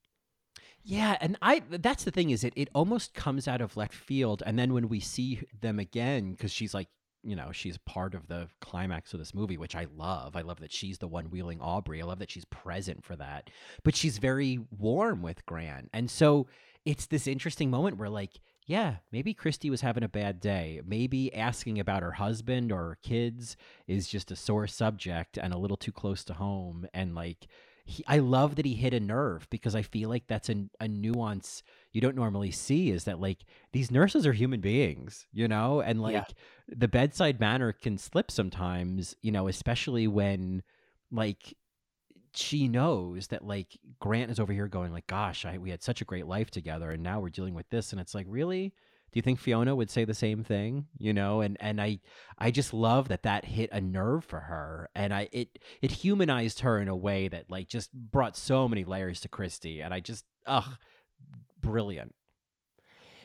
[0.83, 4.43] Yeah, and I that's the thing is it it almost comes out of left field
[4.47, 6.89] and then when we see them again cuz she's like,
[7.23, 10.37] you know, she's part of the climax of this movie, which I love.
[10.37, 12.01] I love that she's the one wheeling Aubrey.
[12.01, 13.51] I love that she's present for that.
[13.85, 15.91] But she's very warm with Grant.
[15.93, 16.47] And so
[16.85, 20.83] it's this interesting moment where like yeah, maybe Kristy was having a bad day.
[20.87, 23.57] Maybe asking about her husband or her kids
[23.87, 26.87] is just a sore subject and a little too close to home.
[26.93, 27.49] And like,
[27.89, 30.87] he, I love that he hit a nerve because I feel like that's a, a
[30.87, 31.63] nuance
[31.93, 33.39] you don't normally see is that like
[33.73, 36.25] these nurses are human beings, you know, and like Yeah.
[36.69, 40.63] the bedside manner can slip sometimes, you know, especially when
[41.11, 41.57] like
[42.35, 46.03] she knows that like Grant is over here going like, gosh, I, we had such
[46.03, 47.93] a great life together and now we're dealing with this.
[47.93, 48.75] And it's like, really?
[49.13, 50.87] Do you think Fiona would say the same thing?
[50.99, 52.01] You know, and and I
[52.39, 56.61] I just love that that hit a nerve for her, and I it it humanized
[56.61, 60.01] her in a way that like just brought so many layers to Kristy, and I
[60.01, 60.77] just ugh,
[61.61, 62.15] brilliant.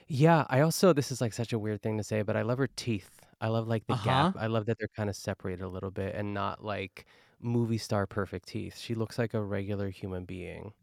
[0.07, 2.57] Yeah, I also this is like such a weird thing to say, but I love
[2.57, 3.21] her teeth.
[3.41, 4.33] I love like the Uh-huh.
[4.33, 4.35] gap.
[4.35, 7.05] I love that they're kind of separated a little bit and not like
[7.39, 8.77] movie star perfect teeth.
[8.77, 10.73] She looks like a regular human being,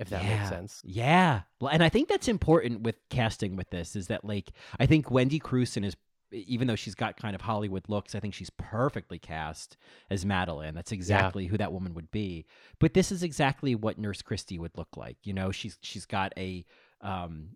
[0.00, 0.38] if that yeah.
[0.38, 0.82] makes sense.
[0.84, 1.42] Yeah.
[1.60, 5.10] Well, and I think that's important with casting with this is that like I think
[5.10, 5.94] Wendy Crewson is
[6.32, 9.76] even though she's got kind of Hollywood looks, I think she's perfectly cast
[10.10, 10.74] as Madeline.
[10.74, 12.46] That's exactly who that woman would be.
[12.78, 15.18] But this is exactly what Nurse Kristy would look like.
[15.24, 16.64] You know, she's she's got a
[17.02, 17.50] um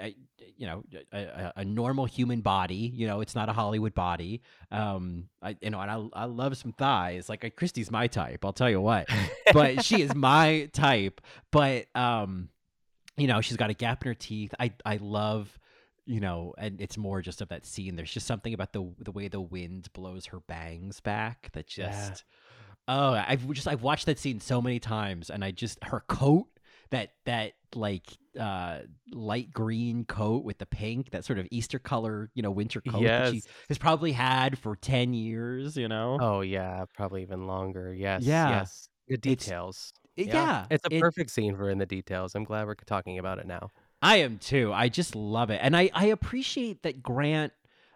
[0.00, 0.14] a,
[0.56, 4.42] you know a, a, normal human body you know it's not a hollywood body.
[4.70, 7.28] Um i you know and i, I love some thighs.
[7.28, 9.08] Like kristy's my type i'll tell you what.
[9.52, 11.20] But she is my type.
[11.50, 12.48] But um
[13.16, 14.54] you know she's got a gap in her teeth.
[14.58, 15.58] I i love
[16.06, 17.96] you know and it's more just of that scene.
[17.96, 21.90] There's just something about the the way the wind blows her bangs back that Yeah.
[21.90, 22.24] just
[22.88, 26.46] oh i've just i've watched that scene so many times and i just her coat
[26.90, 28.06] that that like
[28.38, 28.80] uh
[29.12, 33.02] light green coat with the pink that sort of easter color you know winter coat
[33.02, 37.94] that she has probably had for 10 years you know Oh yeah, probably even longer.
[37.94, 38.22] Yes.
[38.22, 38.48] Yeah.
[38.50, 38.88] Yes.
[39.08, 39.92] The details.
[40.16, 42.34] It- yeah, It's a it- perfect scene for in the details.
[42.34, 43.70] I'm glad we're talking about it now.
[44.02, 44.72] I am too.
[44.72, 45.60] I just love it.
[45.62, 47.52] And I, I appreciate that Grant,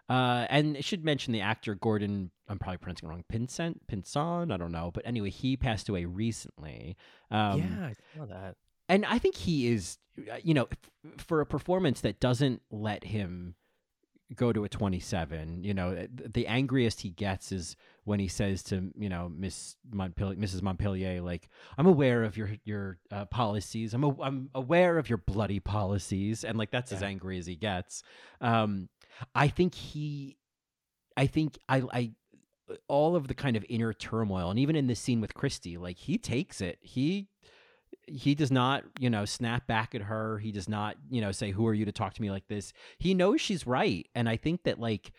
[0.09, 4.51] uh, and I should mention the actor Gordon, I'm probably pronouncing it wrong, Pinsent, Pinson,
[4.51, 4.91] I don't know.
[4.93, 6.95] But anyway, he passed away recently.
[7.31, 8.55] Um, yeah, I saw that.
[8.87, 9.97] And I think he is,
[10.31, 10.67] uh, you know,
[11.17, 13.55] for a performance that doesn't let him
[14.35, 17.75] go to a 27, you know, the angriest he gets is
[18.05, 20.61] when he says to, you know, Miss Montpellier, Mrs.
[20.61, 23.93] Montpellier, like, I'm aware of your, your uh, policies.
[23.93, 26.43] I'm, a, I'm aware of your bloody policies.
[26.43, 28.01] And like, that's as angry as he gets.
[28.41, 28.89] Um,
[29.33, 30.37] I think he,
[31.15, 32.11] I think I, I,
[32.87, 35.97] all of the kind of inner turmoil, and even in this scene with Kristy, like
[35.97, 36.79] he takes it.
[36.81, 37.27] He
[38.07, 40.37] he does not, you know, snap back at her.
[40.39, 42.73] He does not, you know, say, "Who are you to talk to me like this?"
[42.97, 45.11] He knows she's right, and I think that like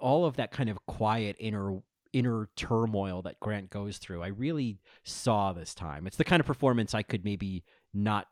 [0.00, 1.80] all of that kind of quiet inner
[2.12, 6.06] inner turmoil that Grant goes through, I really saw this time.
[6.06, 8.26] It's the kind of performance I could maybe not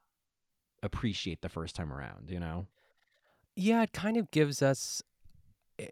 [0.82, 2.66] appreciate the first time around, you know.
[3.56, 5.02] Yeah, it kind of gives us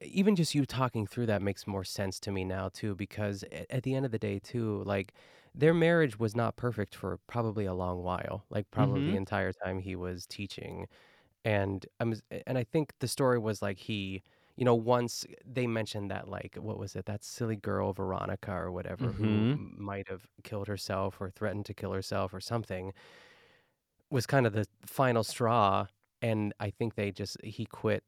[0.03, 3.83] even just you talking through that makes more sense to me now too because at
[3.83, 5.13] the end of the day too like
[5.55, 9.13] their marriage was not perfect for probably a long while like probably Mhm.
[9.13, 10.87] the entire time he was teaching
[11.45, 12.15] and um,
[12.47, 14.23] and I think the story was like he
[14.57, 18.73] you know once they mentioned that like what was it that silly girl Veronica or
[18.73, 19.59] whatever who Mhm.
[19.59, 22.93] m- might have killed herself or threatened to kill herself or something
[24.11, 25.87] was kind of the final straw
[26.21, 28.05] and I think they just he quit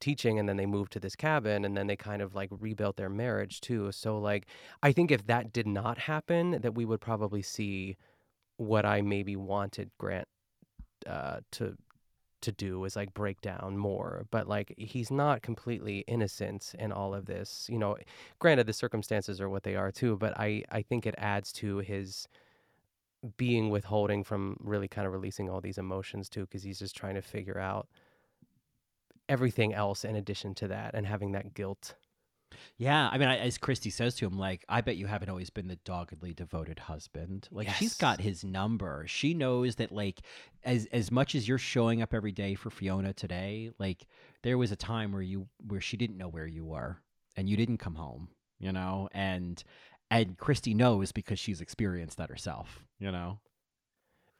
[0.00, 2.96] teaching and then they moved to this cabin and then they kind of like rebuilt
[2.96, 3.92] their marriage too.
[3.92, 4.46] So like
[4.82, 7.96] I think if that did not happen that we would probably see
[8.56, 10.28] what I maybe wanted Grant
[11.06, 11.76] uh to
[12.42, 17.14] to do is like break down more but like he's not completely innocent in all
[17.14, 17.96] of this you know
[18.38, 21.78] granted the circumstances are what they are too but i i think it adds to
[21.78, 22.28] his
[23.36, 27.14] being withholding from really kind of releasing all these emotions too because he's just trying
[27.14, 27.86] to figure out
[29.30, 31.94] everything else in addition to that and having that guilt
[32.76, 35.50] Yeah, I mean, I, as Kristy says to him, like, I bet you haven't always
[35.50, 37.48] been the doggedly devoted husband.
[37.52, 39.04] Like, she's got his number.
[39.06, 40.20] She knows that, like,
[40.64, 44.06] as as much as you're showing up every day for Fiona today, like,
[44.42, 46.98] there was a time where you where she didn't know where you were
[47.36, 48.28] and you didn't come home,
[48.58, 49.62] you know, and
[50.10, 53.38] and Kristy knows because she's experienced that herself, you know.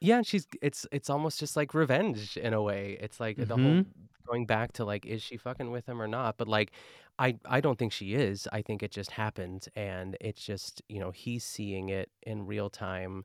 [0.00, 2.96] Yeah, and she's it's it's almost just like revenge in a way.
[3.00, 3.86] It's like the whole Mhm.
[4.26, 6.38] going back to like is she fucking with him or not?
[6.38, 6.72] But like
[7.18, 8.48] I I don't think she is.
[8.52, 12.70] I think it just happened and it's just, you know, he's seeing it in real
[12.70, 13.24] time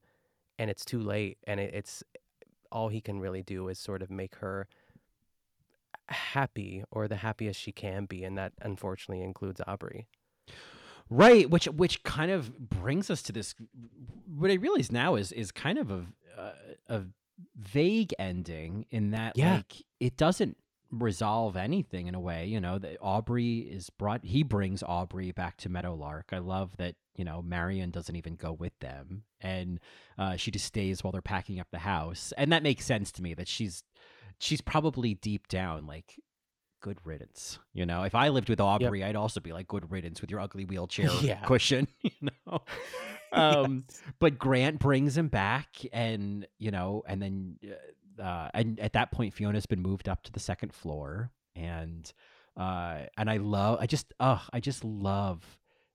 [0.60, 2.04] and it's too late and it, it's
[2.72, 4.68] all he can really do is sort of make her
[6.10, 10.08] happy or the happiest she can be and that unfortunately includes Aubrey.
[11.10, 13.54] Right, which which kind of brings us to this.
[14.28, 16.08] What I realize now is is kind of a
[16.88, 17.04] a
[17.58, 19.56] vague ending in that Yeah.
[19.56, 20.58] like it doesn't
[20.92, 22.46] resolve anything in a way.
[22.46, 24.24] You know, that Aubrey is brought.
[24.24, 26.32] He brings Aubrey back to Meadowlake.
[26.32, 26.96] I love that.
[27.18, 29.80] You know, Marion doesn't even go with them, and
[30.18, 33.22] uh, she just stays while they're packing up the house, and that makes sense to
[33.22, 33.34] me.
[33.34, 33.84] That she's
[34.38, 36.20] she's probably deep down like
[36.86, 37.58] good riddance.
[37.74, 40.40] You know, if I lived with Aubrey, I'd also be like good riddance with your
[40.40, 41.42] ugly wheelchair Yeah.
[41.44, 41.88] cushion.
[42.04, 42.62] You know,
[43.32, 43.86] um,
[44.20, 47.58] but Grant brings him back, and you know, and then
[48.22, 52.14] uh, and at that point, Fiona's been moved up to the second floor, and
[52.56, 55.44] uh, and I love, I just, uh, I just love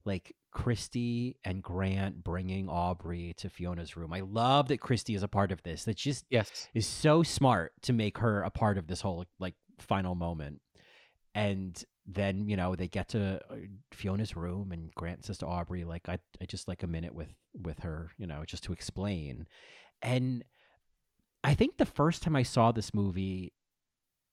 [0.03, 4.11] like Kristy and Grant bringing Aubrey to Fiona's room.
[4.13, 5.85] I love that Kristy is a part of this.
[5.85, 6.67] That just Yes.
[6.73, 10.59] is so smart to make her a part of this whole like final moment.
[11.33, 13.55] And then you know they get to uh,
[13.93, 17.33] Fiona's room, and Grant says to Aubrey, "Like I, I just like a minute with
[17.53, 19.47] with her, you know, just to explain."
[20.01, 20.43] And
[21.43, 23.53] I think the first time I saw this movie,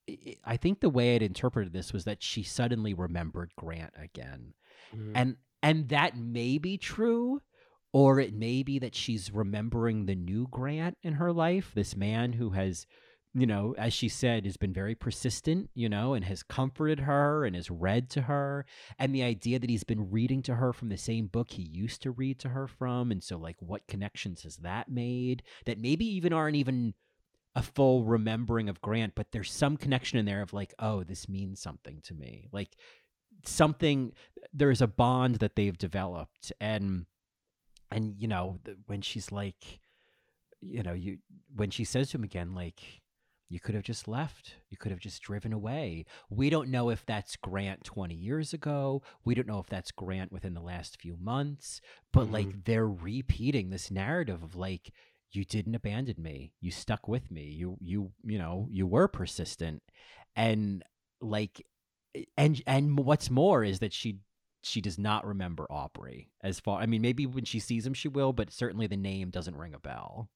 [0.08, 4.54] i- think the way I'd interpreted this was that she suddenly remembered Grant again,
[4.94, 5.12] Mhm.
[5.14, 7.40] and and that may be true
[7.92, 12.34] or it may be that she's remembering the new grant in her life this man
[12.34, 12.86] who has
[13.34, 17.44] you know as she said has been very persistent you know and has comforted her
[17.44, 18.64] and has read to her.
[18.98, 22.02] And the idea that he's been reading to her from the same book he used
[22.02, 23.10] to read to her from.
[23.10, 26.94] And so like what connections has that made that maybe even aren't even
[27.54, 31.28] a full remembering of Grant, but there's some connection in there of like, oh, this
[31.28, 32.48] means something to me.
[32.52, 32.76] Like
[33.44, 34.12] something
[34.52, 36.52] there's a bond that they've developed.
[36.60, 37.06] And
[37.90, 39.80] and you know when she's like
[40.60, 41.18] you know you
[41.54, 42.82] when she says to him again like
[43.48, 44.56] you could have just left.
[44.68, 46.04] You could have just driven away.
[46.28, 49.02] We don't know if that's grant 20 years ago.
[49.24, 51.80] We don't know if that's grant within the last few months.
[52.12, 52.34] But mm-hmm.
[52.34, 54.92] like they're repeating this narrative of like
[55.32, 56.52] you didn't abandon me.
[56.60, 57.44] You stuck with me.
[57.44, 59.82] You you you know you were persistent.
[60.36, 60.84] And
[61.20, 61.64] like
[62.14, 64.18] eh, and and what's more is that she
[64.62, 68.08] she does not remember Aubrey as far I mean maybe when she sees him she
[68.08, 70.28] will but certainly the name doesn't ring a bell.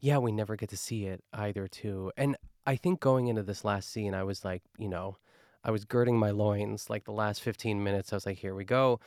[0.00, 2.12] Yeah, we never get to see it either, too.
[2.16, 2.36] And
[2.66, 5.16] I think going into this last scene, I was like, you know,
[5.64, 8.12] I was girding my loins like the last 15 minutes.
[8.12, 9.00] I was like, here we go.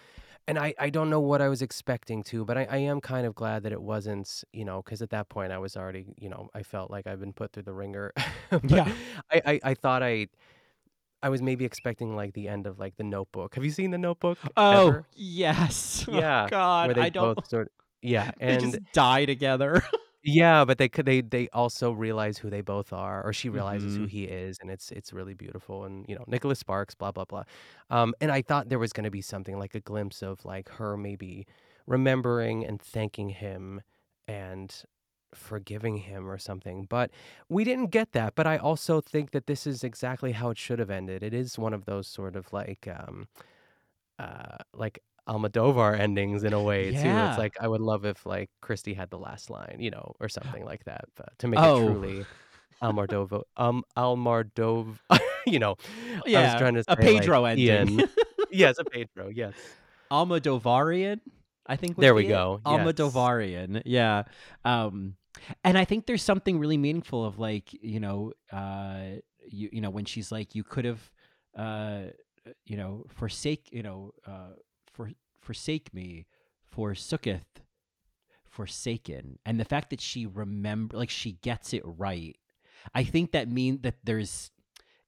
[0.47, 3.25] And I, I don't know what I was expecting to, but I, I am kind
[3.27, 6.29] of glad that it wasn't, you know, because at that point I was already, you
[6.29, 8.11] know, I felt like I've been put through the ringer.
[8.63, 8.91] Yeah.
[9.31, 10.27] I, I, I thought I,
[11.23, 13.55] I was maybe expecting like the end of like the notebook.
[13.55, 14.39] Have you seen the notebook?
[14.57, 15.05] Oh, ever?
[15.15, 16.05] yes.
[16.11, 16.47] Oh, Yeah.
[16.49, 17.71] God, where they I don't sort
[18.01, 18.31] yeah.
[18.39, 19.83] they And just die together.
[20.24, 23.95] Yeah, but they could they they also realize who they both are, or she realizes
[23.95, 24.07] who Mhm.
[24.07, 25.86] he is, and it's it's really beautiful.
[25.86, 27.43] And you know, Nicholas Sparks, blah blah blah.
[27.89, 30.69] Um, and I thought there was going to be something like a glimpse of like
[30.69, 31.47] her maybe
[31.88, 33.82] remembering and thanking him
[34.28, 34.84] and
[35.34, 36.86] forgiving him or something.
[36.86, 37.11] But
[37.49, 38.36] we didn't get that.
[38.36, 41.24] But I also think that this is exactly how it should have ended.
[41.24, 43.28] It is one of those sort of like um,
[44.19, 46.97] uh, like Almodovar endings in a way too.
[47.30, 50.28] It's like I would love if like Kristy had the last line, you know, or
[50.30, 51.78] something like that, but to make Oh.
[51.80, 52.26] it truly
[52.82, 54.97] Almodovar, um, Almardov,
[55.45, 55.76] you know.
[56.26, 57.65] yeah, I Yeah, was trying to a say, like, Pedro ending.
[57.99, 58.03] Ian.
[58.51, 59.30] yes, a Pedro.
[59.30, 59.53] Yes.
[60.11, 61.19] Almodovarian,
[61.67, 61.97] I think.
[61.97, 62.88] There we go, yes.
[62.88, 64.24] Almodovarian, yeah.
[64.65, 65.15] Um,
[65.63, 69.89] and I think there's something really meaningful of like you know, uh, you you know
[69.89, 71.11] when she's like you could have,
[71.55, 72.01] uh,
[72.65, 74.53] you know, forsake you know, uh,
[74.93, 75.11] for
[75.41, 76.25] forsake me,
[76.75, 77.63] forsooketh,
[78.49, 82.37] forsaken, and the fact that she remember like she gets it right.
[82.95, 84.51] I think that mean that there's,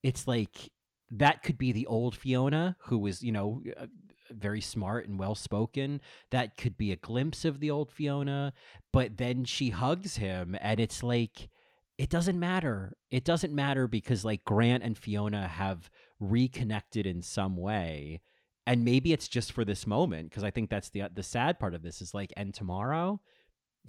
[0.03, 0.71] it's like
[1.11, 3.88] that could be the old Fiona who was you know uh,
[4.29, 6.01] very smart and well spoken.
[6.31, 8.53] That could be a glimpse of the old Fiona,
[8.91, 11.49] but then she hugs him, and it's like
[11.97, 12.93] it doesn't matter.
[13.11, 18.21] It doesn't matter because like Grant and Fiona have reconnected in some way,
[18.66, 21.74] and maybe it's just for this moment because I think that's the the sad part
[21.74, 23.20] of this is like, and tomorrow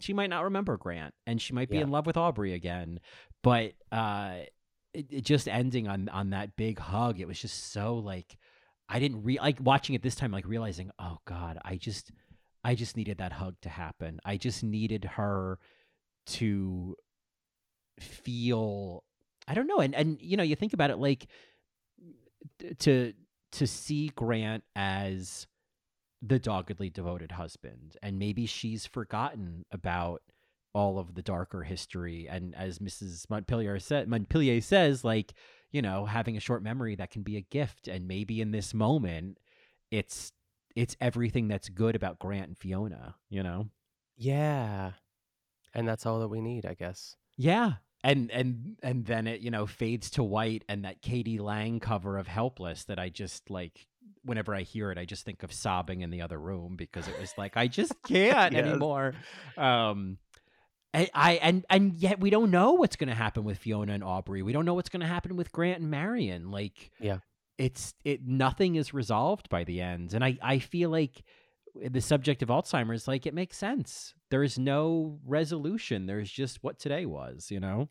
[0.01, 1.83] she might not remember Grant, and she might be Yeah.
[1.85, 2.99] in love with Aubrey again.
[3.45, 4.39] But uh,
[4.93, 8.37] it, it just ending on on that big hug, it was just so like
[8.89, 12.11] I didn't re like watching it this time, like realizing, oh God, I just
[12.65, 14.19] I just needed that hug to happen.
[14.25, 15.59] I just needed her
[16.27, 16.97] to
[18.01, 19.05] feel
[19.47, 21.27] I don't know, and and you know, you think about it like
[22.81, 23.13] to
[23.55, 25.47] to see Grant as
[26.23, 30.23] the doggedly devoted husband, and maybe she's forgotten about
[30.75, 32.27] all of the darker history.
[32.29, 33.29] And as Mrs.
[33.31, 35.35] Montpellier said, Montpellier says, like
[35.71, 38.73] you know, having a short memory that can be a gift, and maybe in this
[38.73, 39.39] moment,
[39.91, 40.33] it's
[40.77, 43.17] it's everything that's good about Grant and Fiona.
[43.29, 43.69] You know.
[44.17, 44.93] Yeah.
[45.75, 47.17] And that's all that we need, I guess.
[47.37, 47.75] Yeah.
[48.05, 51.39] And and and then it, you know, fades to white and that k.d.
[51.41, 53.87] lang cover of Helpless that I just like
[54.25, 57.19] whenever I hear it, I just think of sobbing in the other room because it
[57.19, 58.67] was like I just can't Yes.
[58.67, 59.15] anymore.
[59.57, 60.19] Um
[60.93, 64.05] I, I and and yet we don't know what's going to happen with Fiona and
[64.05, 64.43] Aubrey.
[64.43, 66.53] We don't know what's going to happen with Grant and Marion.
[66.53, 67.19] Like, Yeah.
[67.59, 71.25] it's it nothing is resolved by the end, and I I feel like
[71.83, 74.15] Eh, the subject of Alzheimer's, like it makes sense.
[74.31, 76.07] There is no resolution.
[76.07, 77.89] There's just what today was, you know.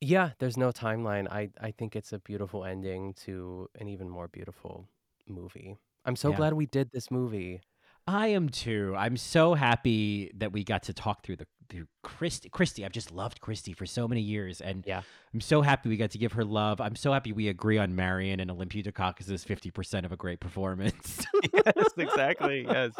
[0.00, 1.28] Yeah, there's no timeline.
[1.30, 4.88] I, I think it's a beautiful ending to an even more beautiful
[5.28, 5.76] movie.
[6.04, 6.36] I'm so Yeah.
[6.36, 7.62] glad we did this movie.
[8.06, 8.94] I am too.
[8.96, 12.50] I'm so happy that we got to talk through the through Kristy.
[12.50, 15.02] Christy, I've just loved Christy for so many years, and Yeah.
[15.34, 16.80] I'm so happy we got to give her love.
[16.80, 20.16] I'm so happy we agree on Marion and Olympia Dukakis is 50 percent of a
[20.16, 21.24] great performance.
[21.52, 22.66] yes, exactly.
[22.68, 22.92] Yes.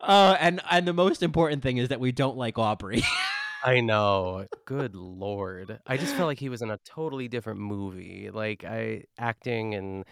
[0.00, 3.02] Uh, and and the most important thing is that we don't like Aubrey.
[3.64, 4.46] I know.
[4.66, 5.80] Good lord.
[5.86, 8.30] I just felt like he was in a totally different movie.
[8.32, 10.04] Like I acting and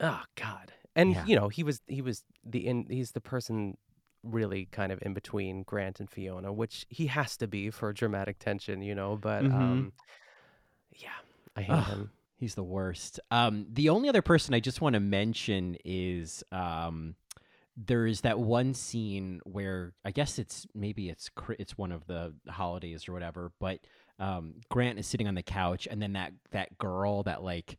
[0.00, 0.72] oh god.
[0.94, 1.24] And Yeah.
[1.26, 3.76] you know, he was he was the in he's the person
[4.30, 8.38] really kind of in between Grant and Fiona, which he has to be for dramatic
[8.38, 9.52] tension, you know, but Mhm.
[9.52, 9.92] um
[10.92, 11.10] yeah,
[11.56, 11.86] I hate Ugh.
[11.86, 12.10] him.
[12.38, 13.18] He's the worst.
[13.30, 17.14] Um, the only other person I just want to mention is um,
[17.76, 22.34] there is that one scene where I guess it's maybe it's it's one of the
[22.48, 23.80] holidays or whatever, but
[24.18, 27.78] um, Grant is sitting on the couch, and then that that girl that like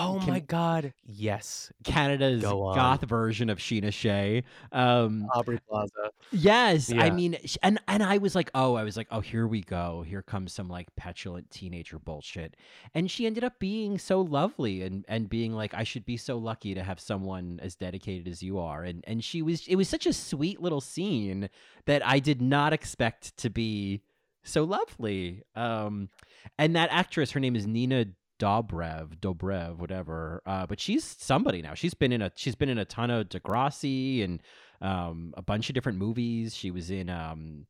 [0.00, 0.92] Oh Can- my god.
[1.04, 1.72] Yes.
[1.82, 2.76] Canada's Go on.
[2.76, 4.44] goth version of Sheena Shea.
[4.70, 6.10] Um, Aubrey Plaza.
[6.30, 9.46] Yes, I mean, sh- and and I was like, oh, I was like, oh, here
[9.46, 10.04] we go.
[10.06, 12.56] Here comes some like petulant teenager bullshit.
[12.94, 16.38] And she ended up being so lovely and and being like, I should be so
[16.38, 18.84] lucky to have someone as dedicated as you are.
[18.84, 19.66] And and she was.
[19.66, 21.48] It was such a sweet little scene
[21.86, 24.02] that I did not expect to be
[24.44, 25.42] so lovely.
[25.56, 26.08] Um,
[26.56, 28.06] and that actress, her name is Nina
[28.38, 30.42] Dobrev, Dobrev, whatever.
[30.46, 31.74] Uh, but she's somebody now.
[31.74, 34.42] She's been in a she's been in a ton of Degrassi and
[34.80, 36.54] um, a bunch of different movies.
[36.54, 37.66] She was in um,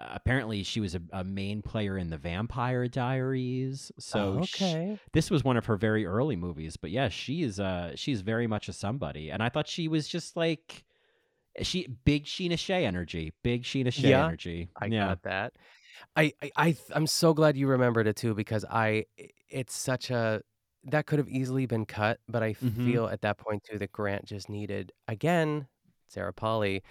[0.00, 3.90] apparently she was a, a main player in the Vampire Diaries.
[3.98, 4.98] So sh- okay.
[5.12, 6.76] this was one of her very early movies.
[6.76, 10.08] But yeah, she is uh she's very much a somebody, and I thought she was
[10.08, 10.84] just like
[11.62, 14.68] she big Sheena Shea energy, big Sheena Shea Yeah, energy.
[14.80, 15.08] I yeah.
[15.08, 15.52] got that.
[16.16, 19.06] I, I I I'm so glad you remembered it too because I
[19.48, 20.42] it's such a
[20.84, 22.78] that could have easily been cut, but I Mhm.
[22.82, 25.68] feel at that point too that Grant just needed again
[26.08, 26.82] Sarah Polley.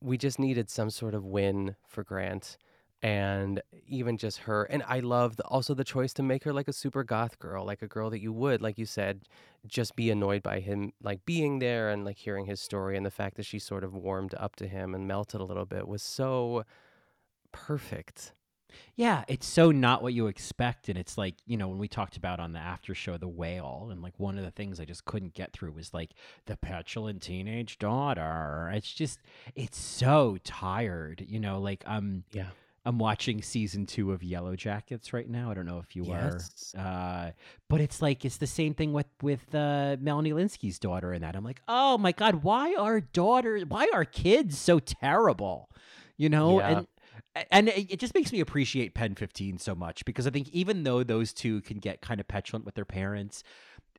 [0.00, 2.58] We just needed some sort of win for Grant,
[3.02, 4.64] and even just her.
[4.64, 7.82] And I loved also the choice to make her like a super goth girl, like
[7.82, 9.24] a girl that you would, like you said,
[9.66, 13.10] just be annoyed by him like being there and like hearing his story, and the
[13.12, 16.02] fact that she sort of warmed up to him and melted a little bit was
[16.02, 16.64] so
[17.66, 18.32] perfect.
[18.94, 20.88] Yeah, it's so not what you expect.
[20.90, 23.88] And it's like, you know, when we talked about on the after show, The Whale,
[23.90, 26.10] and like one of the things I just couldn't get through was like
[26.46, 28.70] the petulant teenage daughter.
[28.74, 29.20] It's just,
[29.54, 32.48] it's so tired, you know, like I'm, Yeah.
[32.84, 35.50] I'm watching season two of Yellowjackets right now.
[35.50, 36.72] I don't know if you Yes.
[36.78, 37.30] are, uh,
[37.68, 41.34] but it's like it's the same thing with with uh, Melanie Lynskey's daughter in that.
[41.34, 45.68] I'm like, oh my god, why are daughters, why are kids so terrible?
[46.16, 46.68] You know, Yeah.
[46.78, 46.86] and
[47.50, 51.32] and it just makes me appreciate PEN15 so much because I think even though those
[51.32, 53.42] two can get kind of petulant with their parents,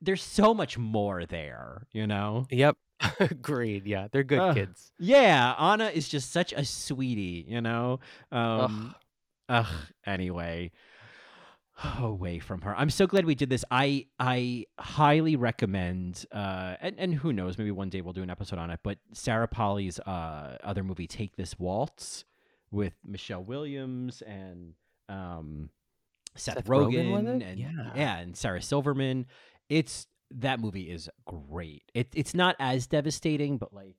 [0.01, 1.87] there's so much more there.
[1.91, 2.45] You know.
[2.49, 2.77] Yep.
[3.19, 3.85] Agreed.
[3.85, 4.07] Yeah.
[4.11, 4.55] They're good Ugh.
[4.55, 4.91] kids.
[4.99, 7.99] Yeah, Anna is just such a sweetie, you know.
[8.31, 8.95] Um,
[9.49, 9.67] ugh.
[10.05, 10.71] Anyway,
[11.99, 12.75] away from her.
[12.75, 13.63] I'm so glad we did this.
[13.69, 16.25] I I highly recommend.
[16.31, 18.79] Uh, and and who knows, maybe one day we'll do an episode on it.
[18.83, 22.25] But Sarah Polley's uh other movie, Take This Waltz,
[22.71, 24.73] with Michelle Williams and
[25.09, 25.69] um
[26.35, 27.91] Seth, Seth Rogen, Rogen, and Yeah.
[27.95, 29.25] yeah, and Sarah Silverman.
[29.69, 31.83] It's that movie is great.
[31.93, 33.95] It, it's not as devastating, but like,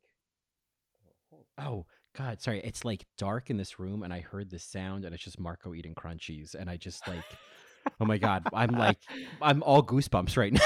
[1.59, 1.87] oh
[2.17, 5.25] god, sorry, it's like dark in this room, and I heard this sound, and it's
[5.25, 7.25] just Marco eating crunchies, and I just like,
[8.01, 8.99] oh my god, I'm like,
[9.43, 10.61] I'm all goosebumps right now.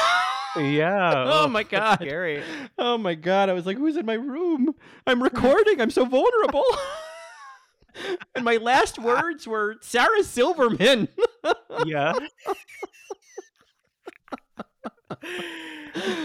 [0.57, 1.24] Yeah.
[1.27, 1.99] Oh my God.
[2.01, 2.43] Scary.
[2.79, 4.74] Oh my god, I was like, who's in my room?
[5.07, 5.81] I'm recording.
[5.81, 6.65] I'm so vulnerable.
[8.35, 11.09] and my last words were Sarah Silverman.
[11.86, 12.12] Yeah.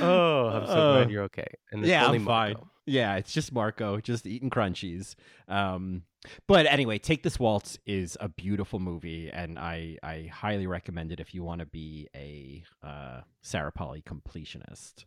[0.01, 1.47] oh, I'm so Uh, glad you're okay.
[1.71, 2.55] And yeah, I'm fine.
[2.85, 5.15] Yeah, it's just Marco, just eating crunchies.
[5.47, 6.03] Um,
[6.47, 11.19] but anyway, Take This Waltz is a beautiful movie, and I I highly recommend it
[11.19, 15.05] if you want to be a uh, Sarah Polley completionist.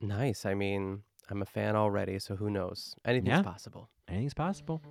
[0.00, 0.44] Nice.
[0.44, 2.96] I mean, I'm a fan already, so who knows?
[3.04, 3.42] Anything's Yeah.
[3.42, 3.88] possible.
[4.08, 4.82] Anything's possible.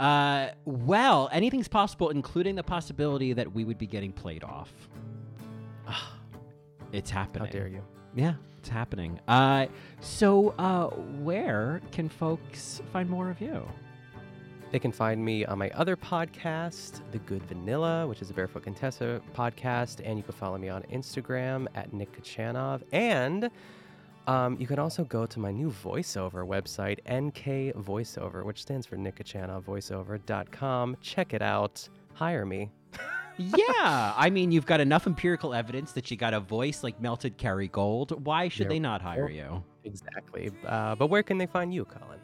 [0.00, 4.72] Uh, well, anything's possible, including the possibility that we would be getting played off.
[6.92, 7.46] it's happening.
[7.46, 7.82] How dare you?
[8.14, 9.20] Yeah, it's happening.
[9.28, 9.66] Uh,
[10.00, 10.88] so, uh,
[11.22, 13.66] where can folks find more of you?
[14.72, 18.64] They can find me on my other podcast, The Good Vanilla, which is a Barefoot
[18.64, 20.00] Contessa podcast.
[20.04, 22.82] And you can follow me on Instagram at Nick Kochanov.
[22.92, 23.48] And
[24.26, 28.96] um, you can also go to my new voiceover website, NK Voiceover, which stands for
[28.96, 30.96] Nick Kochanov Voiceover.com.
[31.00, 31.88] Check it out.
[32.14, 32.70] Hire me.
[33.36, 37.38] yeah, I mean, you've got enough empirical evidence that you got a voice like melted
[37.38, 38.18] Kerrygold.
[38.20, 39.62] Why should they not hire you?
[39.84, 40.50] Exactly.
[40.66, 42.18] Uh, but where can they find you, Colin?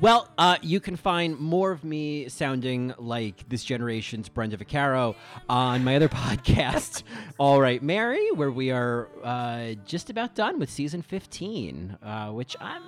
[0.00, 5.14] Well, uh, you can find more of me sounding like this generation's Brenda Vaccaro
[5.48, 7.02] on my other podcast,
[7.38, 12.56] All Right, Mary, where we are uh, just about done with season 15, uh, which
[12.60, 12.82] I'm,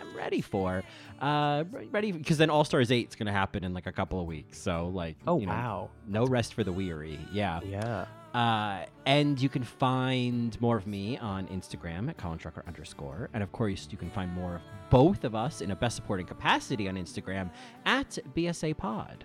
[0.00, 0.82] I'm ready for.
[1.20, 4.20] Uh, ready because then All Stars 8 is going to happen in like a couple
[4.20, 4.58] of weeks.
[4.58, 5.90] So, like, Oh, you know, wow.
[6.08, 7.18] no rest for the weary.
[7.32, 7.60] Yeah.
[7.64, 8.06] Yeah.
[8.34, 13.28] Uh, and you can find more of me on Instagram at Colin Drucker underscore.
[13.34, 16.26] And of course, you can find more of both of us in a best supporting
[16.26, 17.50] capacity on Instagram
[17.86, 19.24] at BSA Pod.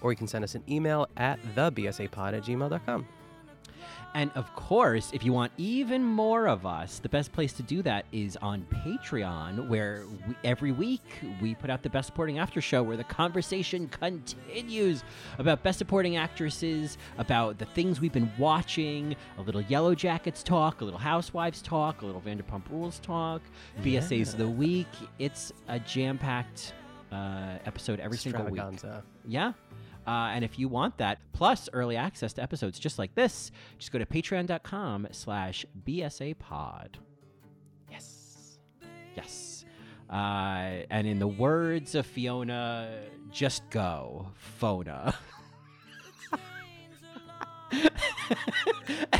[0.00, 3.06] Or you can send us an email at thebsapod at gmail.com.
[4.16, 7.82] And of course, if you want even more of us, the best place to do
[7.82, 11.02] that is on Patreon, where we, every week
[11.42, 15.04] we put out the Best Supporting After Show, where the conversation continues
[15.36, 20.84] about Best Supporting Actresses, about the things we've been watching, a little Yellowjackets talk, a
[20.86, 23.42] little Housewives talk, a little Vanderpump Rules talk,
[23.82, 24.88] BSA's of the Week.
[25.18, 26.72] It's a jam packed
[27.12, 28.62] uh, episode every single week.
[29.28, 29.52] Yeah.
[30.06, 33.90] Uh, and if you want that, plus early access to episodes just like this, just
[33.92, 36.98] go to patreon.com slash BSA pod.
[37.90, 38.58] Yes.
[39.16, 39.64] Yes.
[40.08, 43.00] Uh, and in the words of Fiona,
[43.32, 45.14] just go, Fona.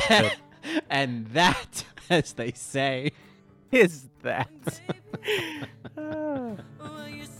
[0.09, 0.31] and,
[0.89, 3.11] and that, as they say,
[3.71, 4.49] Is that?